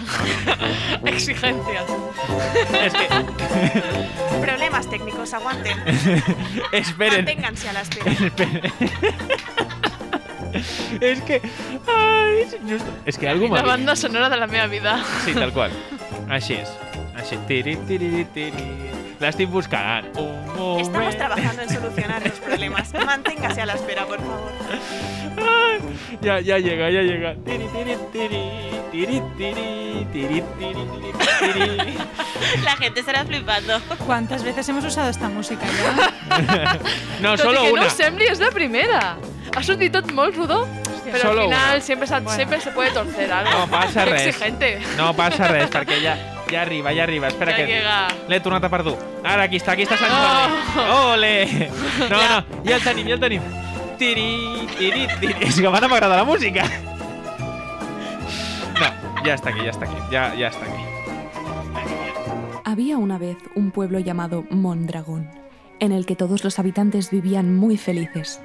[1.05, 1.85] Exigencias.
[2.81, 3.07] És que...
[4.41, 5.77] Problemas técnicos, aguanten.
[6.71, 7.25] Esperen.
[7.25, 8.11] Manténganse a la espera.
[8.11, 8.71] Esperen.
[11.01, 11.41] és que...
[12.69, 12.85] Just...
[13.05, 14.97] És que algú m'ha La banda sonora de la meva vida.
[15.25, 15.75] Sí, tal és.
[16.29, 16.59] Així.
[17.47, 19.02] Tiri, tiri, tiri.
[19.19, 20.09] La estoy buscando.
[20.57, 22.93] Oh, Estamos trabajando en solucionar los problemas.
[23.05, 24.51] Manténgase a la espera, por favor.
[26.21, 27.35] Ya, ya llega, ya llega.
[32.63, 33.79] La gente estará flipando.
[34.05, 36.79] ¿Cuántas veces hemos usado esta música ya?
[37.21, 37.83] no, solo que una.
[37.83, 39.17] No, Sembly es la primera.
[39.55, 40.67] Ha sortit tot molt rodó.
[41.03, 41.81] Però Solo al final una.
[41.81, 42.61] sempre, bueno.
[42.61, 43.51] se puede torcer algo.
[43.51, 44.27] No passa res.
[44.27, 44.79] Exigente.
[44.97, 46.15] No passa res, perquè ja,
[46.51, 47.27] ja arriba, ja arriba.
[47.27, 48.07] Espera Ja que llega.
[48.27, 48.97] l'he tornat a perdut.
[49.23, 51.13] Ara, aquí està, aquí està Sant Jordi.
[51.13, 51.71] Ole!
[52.09, 53.41] No, no, ja el tenim, ja el tenim.
[53.97, 55.35] Tiri, tiri, tiri.
[55.47, 56.63] És que m'ha m'agrada la música.
[58.79, 59.95] No, ya está aquí, ya está aquí.
[60.11, 60.83] Ya, ya está aquí.
[62.65, 65.29] Había una vez un pueblo llamado Mondragón,
[65.79, 68.41] en el que todos los habitantes vivían muy felices.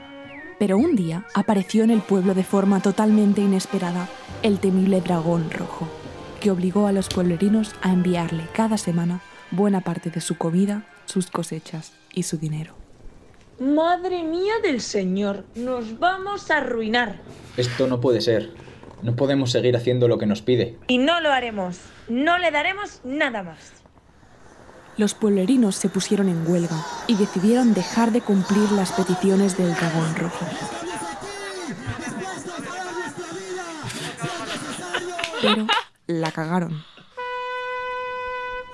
[0.59, 4.09] Pero un día apareció en el pueblo de forma totalmente inesperada
[4.43, 5.89] el temible dragón rojo,
[6.41, 9.21] que obligó a los pueblerinos a enviarle cada semana
[9.51, 12.75] buena parte de su comida, sus cosechas y su dinero.
[13.59, 17.21] Madre mía del Señor, nos vamos a arruinar.
[17.57, 18.51] Esto no puede ser.
[19.03, 20.77] No podemos seguir haciendo lo que nos pide.
[20.89, 21.79] Y no lo haremos.
[22.09, 23.73] No le daremos nada más.
[24.97, 26.77] Los pueblerinos se pusieron en huelga
[27.07, 30.47] y decidieron dejar de cumplir las peticiones del dragón rojo.
[35.41, 35.67] Pero
[36.09, 36.83] la cagaron.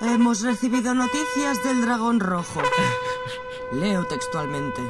[0.01, 2.63] Hemos recibido noticias del dragón rojo.
[3.73, 4.81] Leo textualmente.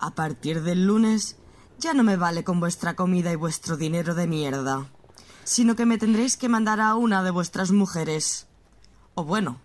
[0.00, 1.36] A partir del lunes
[1.78, 4.90] ya no me vale con vuestra comida y vuestro dinero de mierda,
[5.44, 8.48] sino que me tendréis que mandar a una de vuestras mujeres.
[9.14, 9.60] O bueno,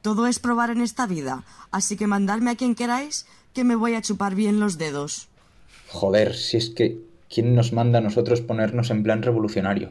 [0.00, 3.94] todo es probar en esta vida, así que mandadme a quien queráis, que me voy
[3.94, 5.28] a chupar bien los dedos.
[5.88, 7.04] Joder, si es que...
[7.28, 9.90] ¿Quién nos manda a nosotros ponernos en plan revolucionario?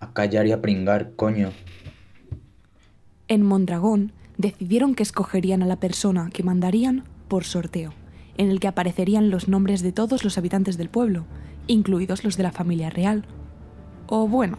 [0.00, 1.52] A callar y a pringar, coño.
[3.28, 7.92] En Mondragón decidieron que escogerían a la persona que mandarían por sorteo,
[8.36, 11.26] en el que aparecerían los nombres de todos los habitantes del pueblo,
[11.66, 13.24] incluidos los de la familia real.
[14.06, 14.58] O bueno,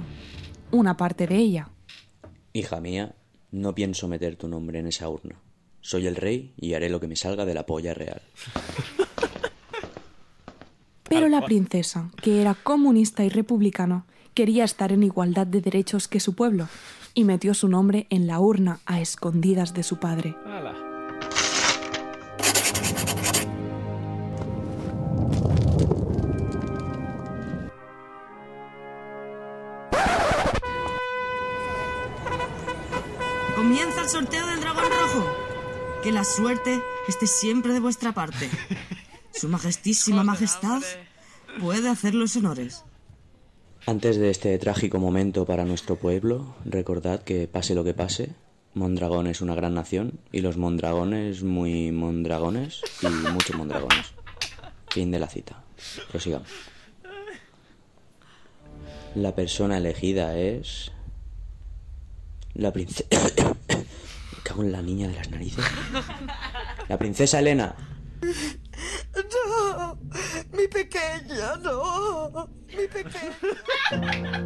[0.71, 1.69] una parte de ella.
[2.53, 3.15] Hija mía,
[3.51, 5.35] no pienso meter tu nombre en esa urna.
[5.81, 8.21] Soy el rey y haré lo que me salga de la polla real.
[11.09, 16.19] Pero la princesa, que era comunista y republicana, quería estar en igualdad de derechos que
[16.19, 16.67] su pueblo
[17.13, 20.35] y metió su nombre en la urna a escondidas de su padre.
[33.55, 35.25] Comienza el sorteo del dragón rojo.
[36.01, 38.49] Que la suerte esté siempre de vuestra parte.
[39.33, 40.81] Su majestísima majestad
[41.59, 42.83] puede hacer los honores.
[43.85, 48.29] Antes de este trágico momento para nuestro pueblo, recordad que pase lo que pase,
[48.73, 54.13] Mondragón es una gran nación y los mondragones muy mondragones y muchos mondragones.
[54.89, 55.63] Fin de la cita.
[56.09, 56.47] Prosigamos.
[59.15, 60.91] La persona elegida es...
[62.53, 63.03] La princesa...
[64.43, 65.65] Cago en la niña de las narices.
[66.87, 67.75] La princesa Elena.
[69.15, 69.97] No,
[70.57, 74.43] mi pequeña, no, mi pequeña.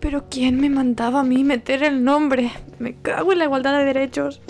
[0.00, 2.50] Pero ¿quién me mandaba a mí meter el nombre?
[2.78, 4.40] Me cago en la igualdad de derechos.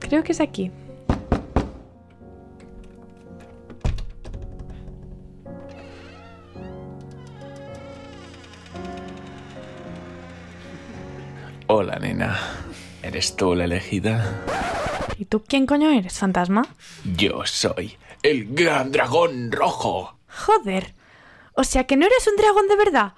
[0.00, 0.70] Creo que es aquí.
[13.18, 14.44] ¿Eres tú la elegida?
[15.18, 16.68] ¿Y tú quién coño eres, fantasma?
[17.16, 20.16] Yo soy el gran dragón rojo.
[20.28, 20.94] Joder.
[21.54, 23.14] O sea que no eres un dragón de verdad.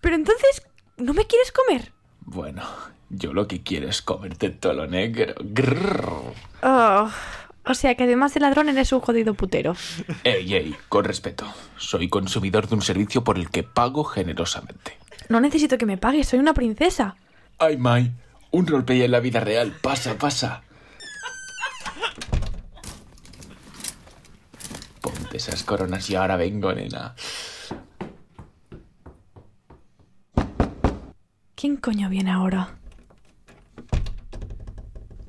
[0.00, 0.62] Pero entonces,
[0.96, 1.92] ¿no me quieres comer?
[2.22, 2.64] Bueno,
[3.10, 5.34] yo lo que quiero es comerte todo lo negro.
[5.38, 6.34] Grrr.
[6.64, 7.08] Oh,
[7.64, 9.76] o sea que además de ladrón eres un jodido putero.
[10.24, 11.46] Ey, ey, con respeto.
[11.76, 14.98] Soy consumidor de un servicio por el que pago generosamente.
[15.28, 17.14] No necesito que me pagues, soy una princesa.
[17.60, 18.10] Ay, Mai,
[18.54, 19.74] un roleplay en la vida real.
[19.82, 20.62] Pasa, pasa.
[25.00, 27.16] Ponte esas coronas y ahora vengo, nena.
[31.56, 32.78] ¿Quién coño viene ahora?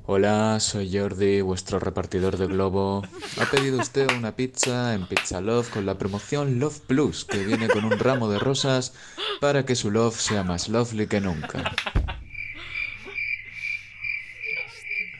[0.04, 3.02] Hola, soy Jordi, vuestro repartidor de globo.
[3.40, 7.66] Ha pedido usted una pizza en Pizza Love con la promoción Love Plus, que viene
[7.66, 8.94] con un ramo de rosas
[9.40, 11.72] para que su love sea más lovely que nunca.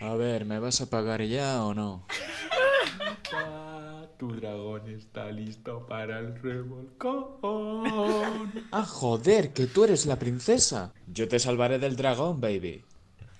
[0.00, 2.06] A ver, ¿me vas a pagar ya o no?
[4.18, 7.84] Tu dragón está listo para el revolcón.
[8.72, 10.94] Ah, joder, que tú eres la princesa.
[11.06, 12.82] Yo te salvaré del dragón, baby.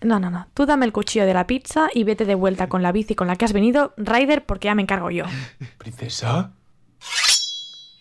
[0.03, 0.49] No, no, no.
[0.53, 3.27] Tú dame el cuchillo de la pizza y vete de vuelta con la bici con
[3.27, 5.25] la que has venido, Ryder, porque ya me encargo yo.
[5.79, 6.53] ¿Princesa?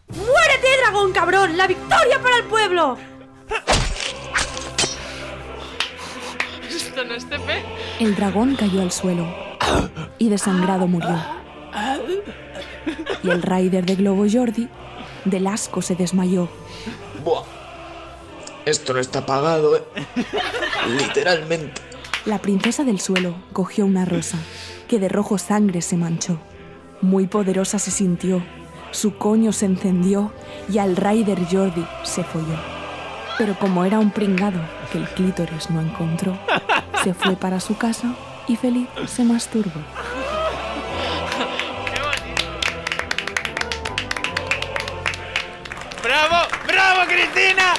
[0.09, 1.55] ¡Muérete, dragón cabrón!
[1.55, 2.97] ¡La victoria para el pueblo!
[6.95, 7.61] Esto no es TP.
[7.99, 9.27] El dragón cayó al suelo
[10.17, 11.21] y desangrado murió.
[13.21, 14.69] Y el rider de Globo Jordi,
[15.25, 16.47] del asco, se desmayó.
[17.21, 17.43] Buah.
[18.63, 19.83] Esto no está pagado, ¿eh?
[20.97, 21.81] Literalmente.
[22.23, 24.37] La princesa del suelo cogió una rosa,
[24.87, 26.39] que de rojo sangre se manchó.
[27.01, 28.41] Muy poderosa se sintió,
[28.91, 30.31] su coño se encendió
[30.71, 32.74] y al rider Jordi se folló.
[33.37, 34.59] Pero como era un pringado
[34.91, 36.37] que el clítoris no encontró,
[37.03, 38.13] se fue para su casa
[38.47, 39.81] y feliz se masturbó.
[46.01, 46.47] ¡Bravo!
[46.67, 47.73] ¡Bravo, Cristina!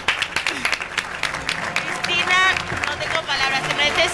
[2.04, 2.38] Cristina,
[2.86, 4.12] no tengo palabras, te mereces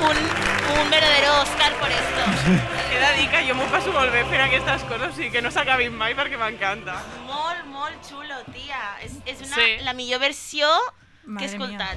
[0.00, 2.22] un, un verdadero Oscar por esto.
[2.92, 5.50] He de dir que jo m'ho passo molt bé fent aquestes coses i que no
[5.54, 6.96] s'acabin mai perquè m'encanta.
[7.26, 8.96] Molt, molt xulo, tia.
[9.04, 9.68] És, és una, Sí.
[9.84, 10.68] la millor versió
[11.38, 11.96] que he escoltat.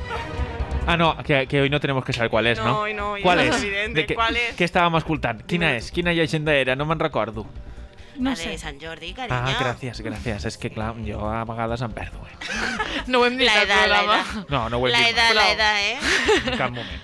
[0.87, 2.87] Ah, no, que, que hoy no tenemos que saber cuál es, ¿no?
[2.87, 3.63] No, no, ¿Cuál es es?
[3.63, 4.55] evidente, De que- ¿cuál es?
[4.57, 5.43] Què estàvem escoltant?
[5.45, 5.91] Quina és?
[5.91, 6.75] Quina llegenda era?
[6.75, 7.45] No me'n recordo.
[8.17, 8.49] No sé.
[8.49, 9.37] de Sant Jordi, carinyo.
[9.39, 10.43] Ah, gràcies, gràcies.
[10.45, 12.35] És que, clar, jo a vegades em perdo, eh?
[13.07, 14.25] No ho hem dit La al edad, la programa.
[14.33, 14.45] edad.
[14.49, 15.07] No, no ho he La dit.
[15.13, 15.53] edad, la Prou.
[15.53, 15.97] edad, eh?
[16.51, 17.01] En cap moment.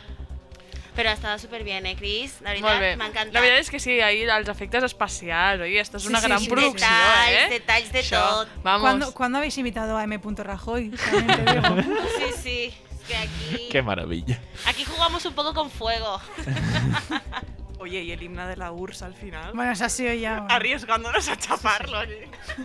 [0.97, 2.39] Però estava superbien, eh, Cris?
[2.41, 3.33] La veritat, m'ha encantat.
[3.35, 5.77] La veritat és que sí, ahir els efectes especials, oi?
[5.77, 7.47] Esto és Sí, una sí, gran sí, producció, detalls, eh?
[7.51, 8.23] detalls de Això.
[8.29, 8.49] tot.
[8.63, 8.81] Vamos.
[8.81, 10.19] ¿Cuándo, ¿Cuándo habéis imitado a M.
[10.37, 10.91] Rajoy?
[10.97, 12.73] Sí, sí.
[12.73, 14.39] Es que aquí, Qué maravilla.
[14.65, 16.19] aquí jugamos un poco con fuego.
[17.79, 19.51] Oye, y el himno de la URSS al final.
[19.53, 20.39] Bueno, eso ha sido ya.
[20.39, 20.47] bueno.
[20.55, 22.15] Arriesgándonos a chaparlo allí.
[22.15, 22.63] Qué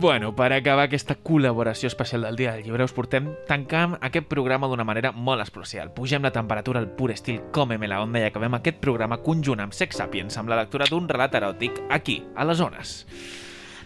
[0.00, 4.70] Bueno, per acabar aquesta col·laboració especial del Dia del Llibre, us portem tancant aquest programa
[4.70, 5.90] d'una manera molt especial.
[5.92, 9.76] Pugem la temperatura al pur estil Cómeme la onda i acabem aquest programa conjunt amb
[9.76, 12.94] Sex Sapiens, amb la lectura d'un relat eròtic aquí, a les zones.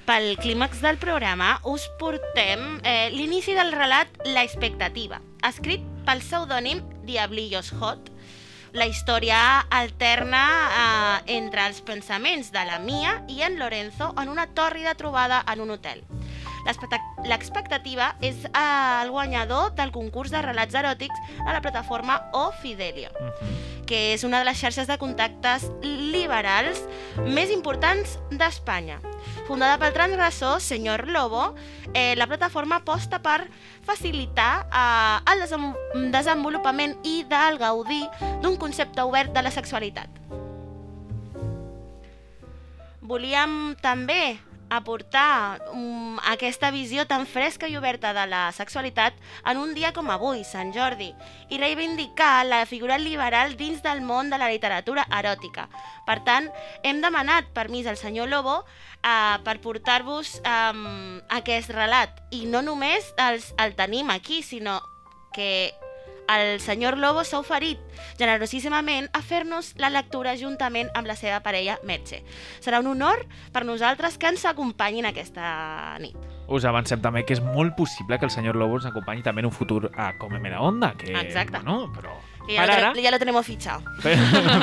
[0.06, 6.86] Pel clímax del programa us portem eh, l'inici del relat La expectativa, escrit pel pseudònim
[7.10, 8.13] Diablillos Hot.
[8.74, 9.38] La història
[9.70, 10.42] alterna
[11.24, 15.60] eh, entre els pensaments de la Mia i en Lorenzo en una tòrrida trobada en
[15.62, 16.02] un hotel.
[16.66, 16.98] L'expecta-
[17.28, 23.10] L'expectativa és eh, el guanyador del concurs de relats eròtics a la plataforma O Fidelio
[23.84, 26.78] que és una de les xarxes de contactes liberals
[27.20, 28.96] més importants d'Espanya.
[29.44, 31.54] Fundada pel transgressor Senyor Lobo,
[31.92, 33.44] eh, la plataforma aposta per
[33.84, 35.66] facilitar eh, el desem
[36.14, 38.06] desenvolupament i del gaudir
[38.40, 40.08] d'un concepte obert de la sexualitat.
[43.04, 44.38] Volíem també
[44.70, 50.10] aportar um, aquesta visió tan fresca i oberta de la sexualitat en un dia com
[50.10, 51.10] avui, Sant Jordi,
[51.50, 55.68] i reivindicar la figura liberal dins del món de la literatura eròtica.
[56.06, 56.50] Per tant,
[56.82, 62.24] hem demanat permís al senyor Lobo uh, per portar-vos um, aquest relat.
[62.32, 64.80] I no només els, el tenim aquí, sinó
[65.34, 65.74] que
[66.28, 67.80] el senyor Lobo s'ha oferit
[68.18, 72.22] generosíssimament a fer-nos la lectura juntament amb la seva parella Merche.
[72.64, 76.16] Serà un honor per nosaltres que ens acompanyin aquesta nit.
[76.48, 79.48] Us avancem també que és molt possible que el senyor Lobo ens acompanyi també en
[79.48, 81.58] un futur a Comeme la Onda, que, Exacte.
[81.58, 82.18] bueno, però...
[82.46, 83.82] Que ja, Per lo, ara, ja lo tenemos fichado.
[84.04, 84.16] per,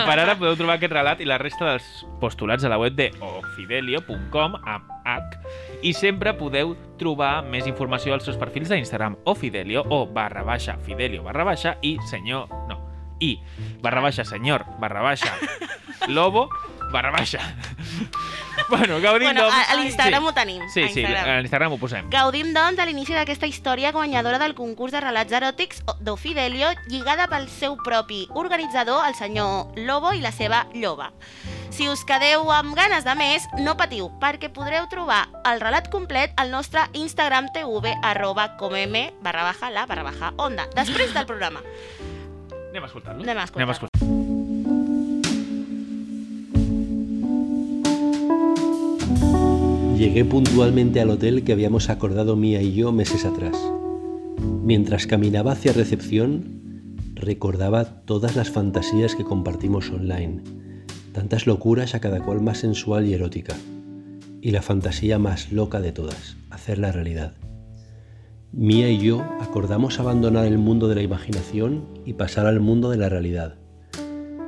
[0.05, 1.87] per ara podeu trobar aquest relat i la resta dels
[2.21, 5.39] postulats a la web de ofidelio.com amb H
[5.81, 10.77] i sempre podeu trobar més informació als seus perfils d'Instagram o Fidelio o barra baixa
[10.85, 12.45] Fidelio barra baixa i senyor...
[12.69, 12.77] no,
[13.19, 13.33] i
[13.81, 15.33] barra baixa senyor barra baixa
[16.07, 16.49] Lobo
[16.91, 17.39] barra baixa.
[18.69, 19.55] bueno, gaudim Bueno, doncs...
[19.55, 20.27] a, a l'Instagram sí.
[20.27, 20.61] ho tenim.
[20.69, 21.29] Sí, a sí, Instagram.
[21.29, 22.09] a l'Instagram ho posem.
[22.11, 27.49] Gaudim, doncs, de l'inici d'aquesta història guanyadora del concurs de relats eròtics d'Ofidelio, lligada pel
[27.49, 31.11] seu propi organitzador, el senyor Lobo i la seva lloba.
[31.71, 36.35] Si us quedeu amb ganes de més, no patiu, perquè podreu trobar el relat complet
[36.35, 41.63] al nostre Instagram TV, arroba comeme, barra baja, la, barra baja, onda, després del programa.
[42.71, 43.23] Anem a escoltar-lo.
[43.23, 44.20] Anem a escoltar-lo.
[50.01, 53.55] Llegué puntualmente al hotel que habíamos acordado Mía y yo meses atrás.
[54.63, 60.41] Mientras caminaba hacia recepción, recordaba todas las fantasías que compartimos online,
[61.13, 63.55] tantas locuras a cada cual más sensual y erótica,
[64.41, 67.35] y la fantasía más loca de todas, hacerla realidad.
[68.51, 72.97] Mía y yo acordamos abandonar el mundo de la imaginación y pasar al mundo de
[72.97, 73.60] la realidad.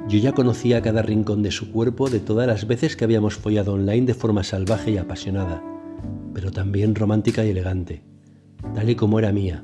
[0.07, 3.73] Yo ya conocía cada rincón de su cuerpo de todas las veces que habíamos follado
[3.73, 5.63] online de forma salvaje y apasionada,
[6.33, 8.03] pero también romántica y elegante,
[8.75, 9.63] tal y como era mía,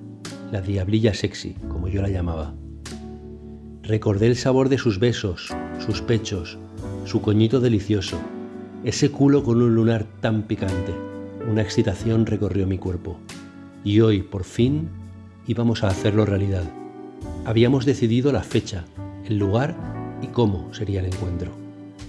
[0.52, 2.56] la diablilla sexy, como yo la llamaba.
[3.84, 5.50] Recordé el sabor de sus besos,
[5.86, 6.58] sus pechos,
[7.04, 8.18] su coñito delicioso,
[8.86, 10.94] ese culo con un lunar tan picante.
[11.50, 13.20] Una excitación recorrió mi cuerpo.
[13.84, 14.88] Y hoy, por fin,
[15.48, 16.64] íbamos a hacerlo realidad.
[17.46, 18.86] Habíamos decidido la fecha,
[19.26, 21.52] el lugar y cómo sería el encuentro.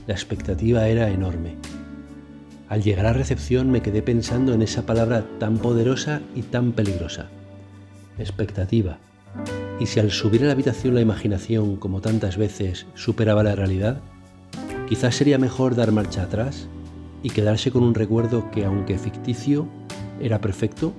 [0.06, 1.56] La expectativa era enorme.
[2.68, 7.28] Al llegar a recepción me quedé pensando en esa palabra tan poderosa y tan peligrosa.
[8.18, 8.98] Expectativa.
[9.80, 14.00] ¿Y si al subir a la habitación la imaginación, como tantas veces, superaba la realidad?
[14.88, 16.68] Quizás sería mejor dar marcha atrás
[17.22, 19.66] y quedarse con un recuerdo que, aunque ficticio,
[20.20, 20.92] era perfecto.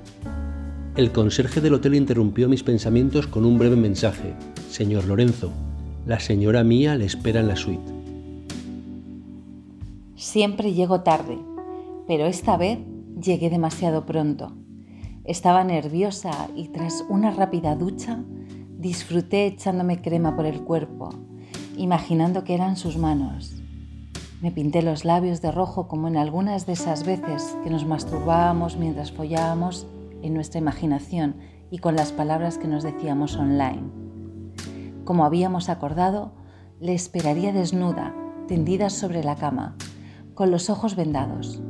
[0.95, 4.33] El conserje del hotel interrumpió mis pensamientos con un breve mensaje.
[4.69, 5.53] Señor Lorenzo,
[6.06, 7.91] la señora mía le espera en la suite.
[10.15, 11.38] Siempre llego tarde,
[12.07, 12.80] pero esta vez
[13.22, 14.53] llegué demasiado pronto.
[15.23, 18.19] Estaba nerviosa y tras una rápida ducha
[18.80, 21.10] disfruté echándome crema por el cuerpo,
[21.78, 23.53] imaginando que eran sus manos.
[24.41, 28.76] Me pinté los labios de rojo como en algunas de esas veces que nos masturbábamos
[28.76, 29.86] mientras follábamos
[30.23, 31.36] en nuestra imaginación
[31.69, 34.10] y con las palabras que nos decíamos online.
[35.03, 36.32] Como habíamos acordado,
[36.80, 38.14] le esperaría desnuda,
[38.48, 39.76] tendida sobre la cama,
[40.36, 41.61] con los ojos vendados.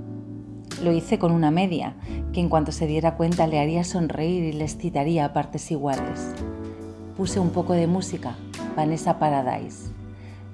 [0.83, 1.95] Lo hice con una media,
[2.33, 6.33] que en cuanto se diera cuenta le haría sonreír y le excitaría a partes iguales.
[7.15, 8.35] Puse un poco de música,
[8.75, 9.91] Vanessa Paradise.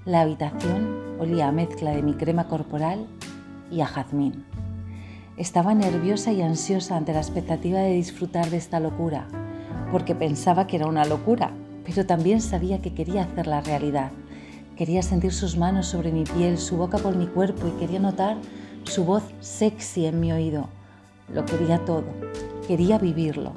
[0.06, 3.08] La habitación olía a mezcla de mi crema corporal
[3.72, 4.46] y a jazmín.
[5.38, 9.28] Estaba nerviosa y ansiosa ante la expectativa de disfrutar de esta locura,
[9.92, 11.52] porque pensaba que era una locura,
[11.88, 14.12] pero también sabía que quería hacerla realidad.
[14.76, 18.38] Quería sentir sus manos sobre mi piel, su boca por mi cuerpo y quería notar
[18.84, 20.68] su voz sexy en mi oído.
[21.34, 22.06] Lo quería todo,
[22.68, 23.54] quería vivirlo.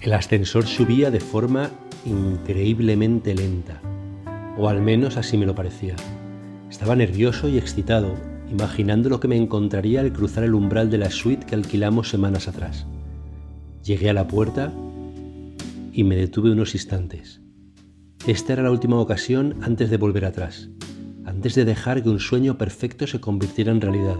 [0.00, 1.70] El ascensor subía de forma
[2.04, 3.80] increíblemente lenta,
[4.58, 5.96] o al menos así me lo parecía.
[6.68, 8.14] Estaba nervioso y excitado,
[8.50, 12.48] imaginando lo que me encontraría al cruzar el umbral de la suite que alquilamos semanas
[12.48, 12.84] atrás.
[13.82, 14.72] Llegué a la puerta
[15.94, 17.40] y me detuve unos instantes.
[18.26, 20.68] Esta era la última ocasión antes de volver atrás,
[21.24, 24.16] antes de dejar que un sueño perfecto se convirtiera en realidad.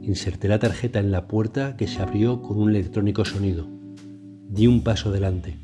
[0.00, 3.68] Inserté la tarjeta en la puerta que se abrió con un electrónico sonido.
[4.48, 5.58] Di un paso adelante.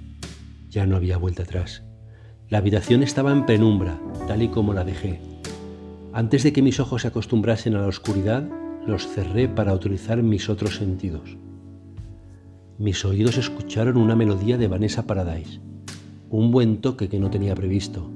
[0.69, 1.85] Ya no había vuelta atrás.
[2.51, 3.99] La habitación estaba en penumbra,
[4.29, 5.21] tal y como la dejé.
[6.13, 8.47] Antes de que mis ojos se acostumbrasen a la oscuridad,
[8.87, 11.39] los cerré para utilizar mis otros sentidos.
[12.83, 15.61] Mis oídos escucharon una melodía de Vanessa Paradise,
[16.31, 18.11] un buen toque que no tenía previsto.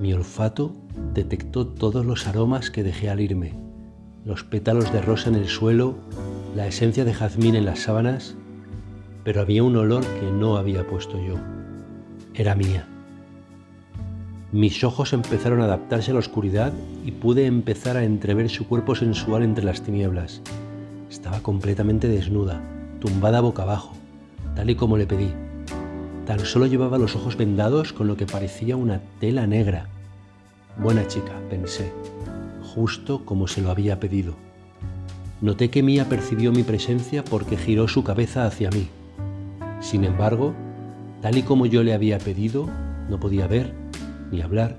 [0.00, 0.72] Mi olfato
[1.12, 3.52] detectó todos los aromas que dejé al irme,
[4.24, 5.96] los pétalos de rosa en el suelo,
[6.56, 8.34] la esencia de jazmín en las sábanas,
[9.24, 11.34] pero había un olor que no había puesto yo.
[12.32, 12.88] Era mía.
[14.52, 16.72] Mis ojos empezaron a adaptarse a la oscuridad
[17.04, 20.40] y pude empezar a entrever su cuerpo sensual entre las tinieblas.
[21.10, 22.62] Estaba completamente desnuda,
[23.02, 23.94] tumbada boca abajo,
[24.54, 25.32] tal y como le pedí.
[26.24, 29.88] Tan solo llevaba los ojos vendados con lo que parecía una tela negra.
[30.78, 31.92] Buena chica, pensé,
[32.62, 34.36] justo como se lo había pedido.
[35.40, 38.86] Noté que Mía percibió mi presencia porque giró su cabeza hacia mí.
[39.80, 40.54] Sin embargo,
[41.22, 42.68] tal y como yo le había pedido,
[43.10, 43.74] no podía ver,
[44.30, 44.76] ni hablar,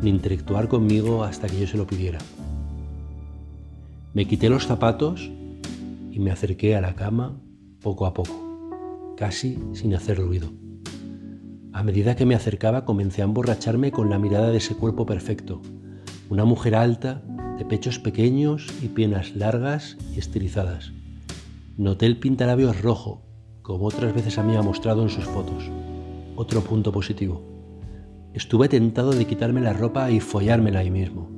[0.00, 2.18] ni interactuar conmigo hasta que yo se lo pidiera.
[4.14, 5.30] Me quité los zapatos
[6.12, 7.40] y me acerqué a la cama
[7.80, 8.70] poco a poco,
[9.16, 10.50] casi sin hacer ruido.
[11.72, 15.62] A medida que me acercaba comencé a emborracharme con la mirada de ese cuerpo perfecto,
[16.28, 17.22] una mujer alta,
[17.58, 20.92] de pechos pequeños y piernas largas y estilizadas.
[21.76, 23.22] Noté el pintalabios rojo,
[23.62, 25.70] como otras veces había mostrado en sus fotos.
[26.36, 27.42] Otro punto positivo.
[28.34, 31.28] Estuve tentado de quitarme la ropa y follármela ahí mismo.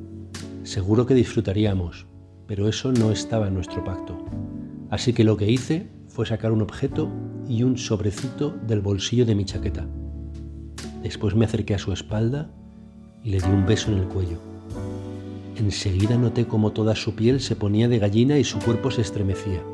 [0.62, 2.06] Seguro que disfrutaríamos,
[2.46, 4.16] pero eso no estaba en nuestro pacto.
[4.94, 7.10] Así que lo que hice fue sacar un objeto
[7.48, 9.88] y un sobrecito del bolsillo de mi chaqueta.
[11.02, 12.48] Después me acerqué a su espalda
[13.24, 14.38] y le di un beso en el cuello.
[15.56, 19.64] Enseguida noté cómo toda su piel se ponía de gallina y su cuerpo se estremecía.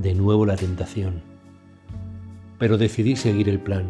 [0.00, 1.22] De nuevo la tentación.
[2.56, 3.88] Pero decidí seguir el plan.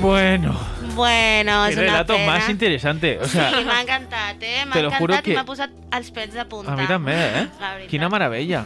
[0.00, 2.26] Bueno, Bueno, qué és una relato pena.
[2.32, 3.18] más interesante.
[3.20, 4.64] O sea, sí, m'ha encantat, eh?
[4.66, 6.72] M'ha te lo juro encantat que- i m'ha posat els pets de punta.
[6.72, 7.48] a mi també, eh?
[7.88, 8.64] Quina meravella.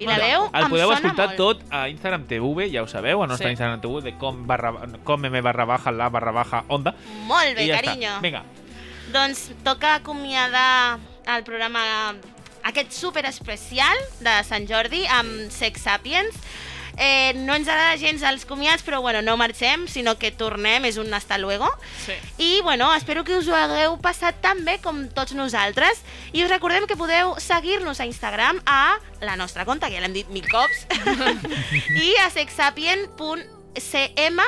[0.00, 1.36] I la veu El em podeu sona escoltar molt.
[1.36, 3.52] tot a Instagram TV, ja ho sabeu, a nostre Sí.
[3.52, 4.72] Instagram TV de com, barra,
[5.04, 6.94] com m barra baja la barra baja onda.
[7.26, 7.84] Molt bé, I ja està.
[7.84, 8.20] carinyo.
[8.22, 8.42] Vinga,
[9.12, 12.14] Doncs toca acomiadar el programa
[12.62, 16.34] aquest super especial de Sant Jordi amb Sex Sapiens.
[17.00, 20.98] Eh, no ens agrada gens els comiats, però bueno, no marxem, sinó que tornem, és
[21.00, 21.66] un hasta luego.
[22.04, 22.12] Sí.
[22.36, 26.02] I bueno, espero que us ho hagueu passat tan bé com tots nosaltres.
[26.36, 30.12] I us recordem que podeu seguir-nos a Instagram a la nostra compte, que ja l'hem
[30.12, 30.84] dit mil cops,
[32.04, 34.40] i a sexsapien.cm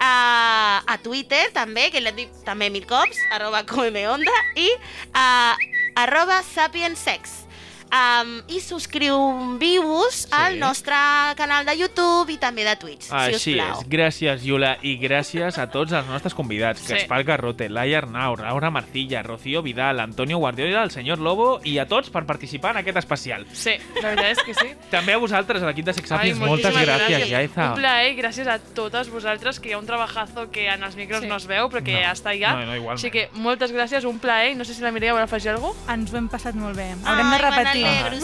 [0.00, 4.66] a, a Twitter també, que l'hem dit també mil cops, arroba comemeonda, i
[5.14, 5.54] a
[6.00, 7.44] arroba sapiensex.
[7.92, 10.94] Um, i subscriu-vos al nostre
[11.36, 13.80] canal de YouTube i també de Twitch, si us Així plau.
[13.80, 13.88] és.
[13.90, 16.80] Gràcies, Iula, i gràcies a tots els nostres convidats.
[16.80, 16.94] Sí.
[16.94, 21.86] Gaspar Garrote, Laia Arnau, Laura Marcilla, Rocío Vidal, Antonio Guardiola, el senyor Lobo i a
[21.86, 23.46] tots per participar en aquest especial.
[23.52, 24.68] Sí, la veritat és que sí.
[24.90, 27.68] També a vosaltres, a l'equip de Ai, Sexapiens, moltes moltíssimes gràcies, Jaiza.
[27.72, 31.20] Un plaer, gràcies a totes vosaltres, que hi ha un trabajazo que en els micros
[31.20, 31.28] Sí.
[31.28, 32.12] no es veu, però que No.
[32.12, 32.52] està allà.
[32.54, 32.98] No, no, igualment.
[32.98, 34.56] Així que moltes gràcies, un plaer.
[34.56, 35.92] No sé si la Mireia vol afegir alguna cosa.
[35.94, 36.94] Ens ho hem passat molt bé.
[37.04, 37.79] Haurem de repetir.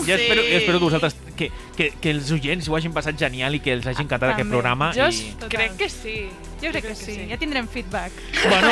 [0.07, 3.57] Jo espero, jo espero que vosaltres, que, que, que els oients ho hagin passat genial
[3.57, 4.91] i que els hagi encantat aquest programa.
[4.97, 5.33] Jo i...
[5.49, 6.17] crec que sí.
[6.63, 7.17] Jo crec que sí.
[7.31, 8.13] Ja tindrem feedback.
[8.47, 8.71] Bueno,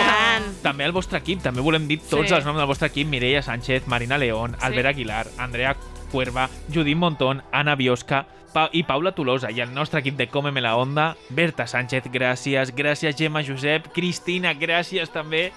[0.63, 2.35] també el vostre equip, també volem dir tots Sí.
[2.35, 5.77] els noms del vostre equip, Mireia Sánchez, Marina León, Albert Aguilar, Andrea
[6.11, 8.25] Cuerva, Judit Montón, Ana Biosca
[8.55, 12.71] pa i Paula Tolosa i el nostre equip de Cómeme la Onda, Berta Sánchez, gràcies,
[12.73, 15.49] gràcies Gemma Josep, Cristina, gràcies també.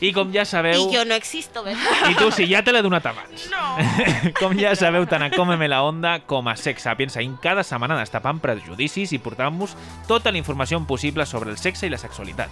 [0.00, 0.78] I com ja sabeu...
[0.78, 2.10] I jo no existo, ¿verdad?
[2.10, 3.48] I tu sí, ja te l'he donat abans.
[3.50, 3.76] No.
[4.40, 7.96] com ja sabeu, tant a Cómeme la Onda com a Sex Sapiens seguim cada setmana
[7.98, 9.74] destapant prejudicis i portant-vos
[10.06, 12.48] tota la informació possible sobre el sexe i la sexualitat.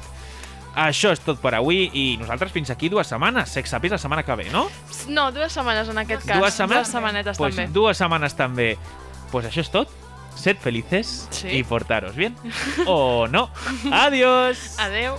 [0.77, 3.48] Això és tot per avui i nosaltres fins aquí dues setmanes.
[3.48, 4.66] Sex Sapiens la setmana que ve, no?
[5.09, 6.40] No, dues setmanes en aquest cas.
[6.43, 6.82] dues setmanes?
[6.85, 7.73] Dues setmanetes pues també.
[7.73, 8.68] dues setmanes també.
[9.31, 9.89] Pues això és tot.
[10.36, 11.48] Sed felices Sí.
[11.48, 12.36] y portaros bien.
[12.86, 13.48] o no.
[13.90, 14.74] Adiós.
[14.78, 15.16] Adeu.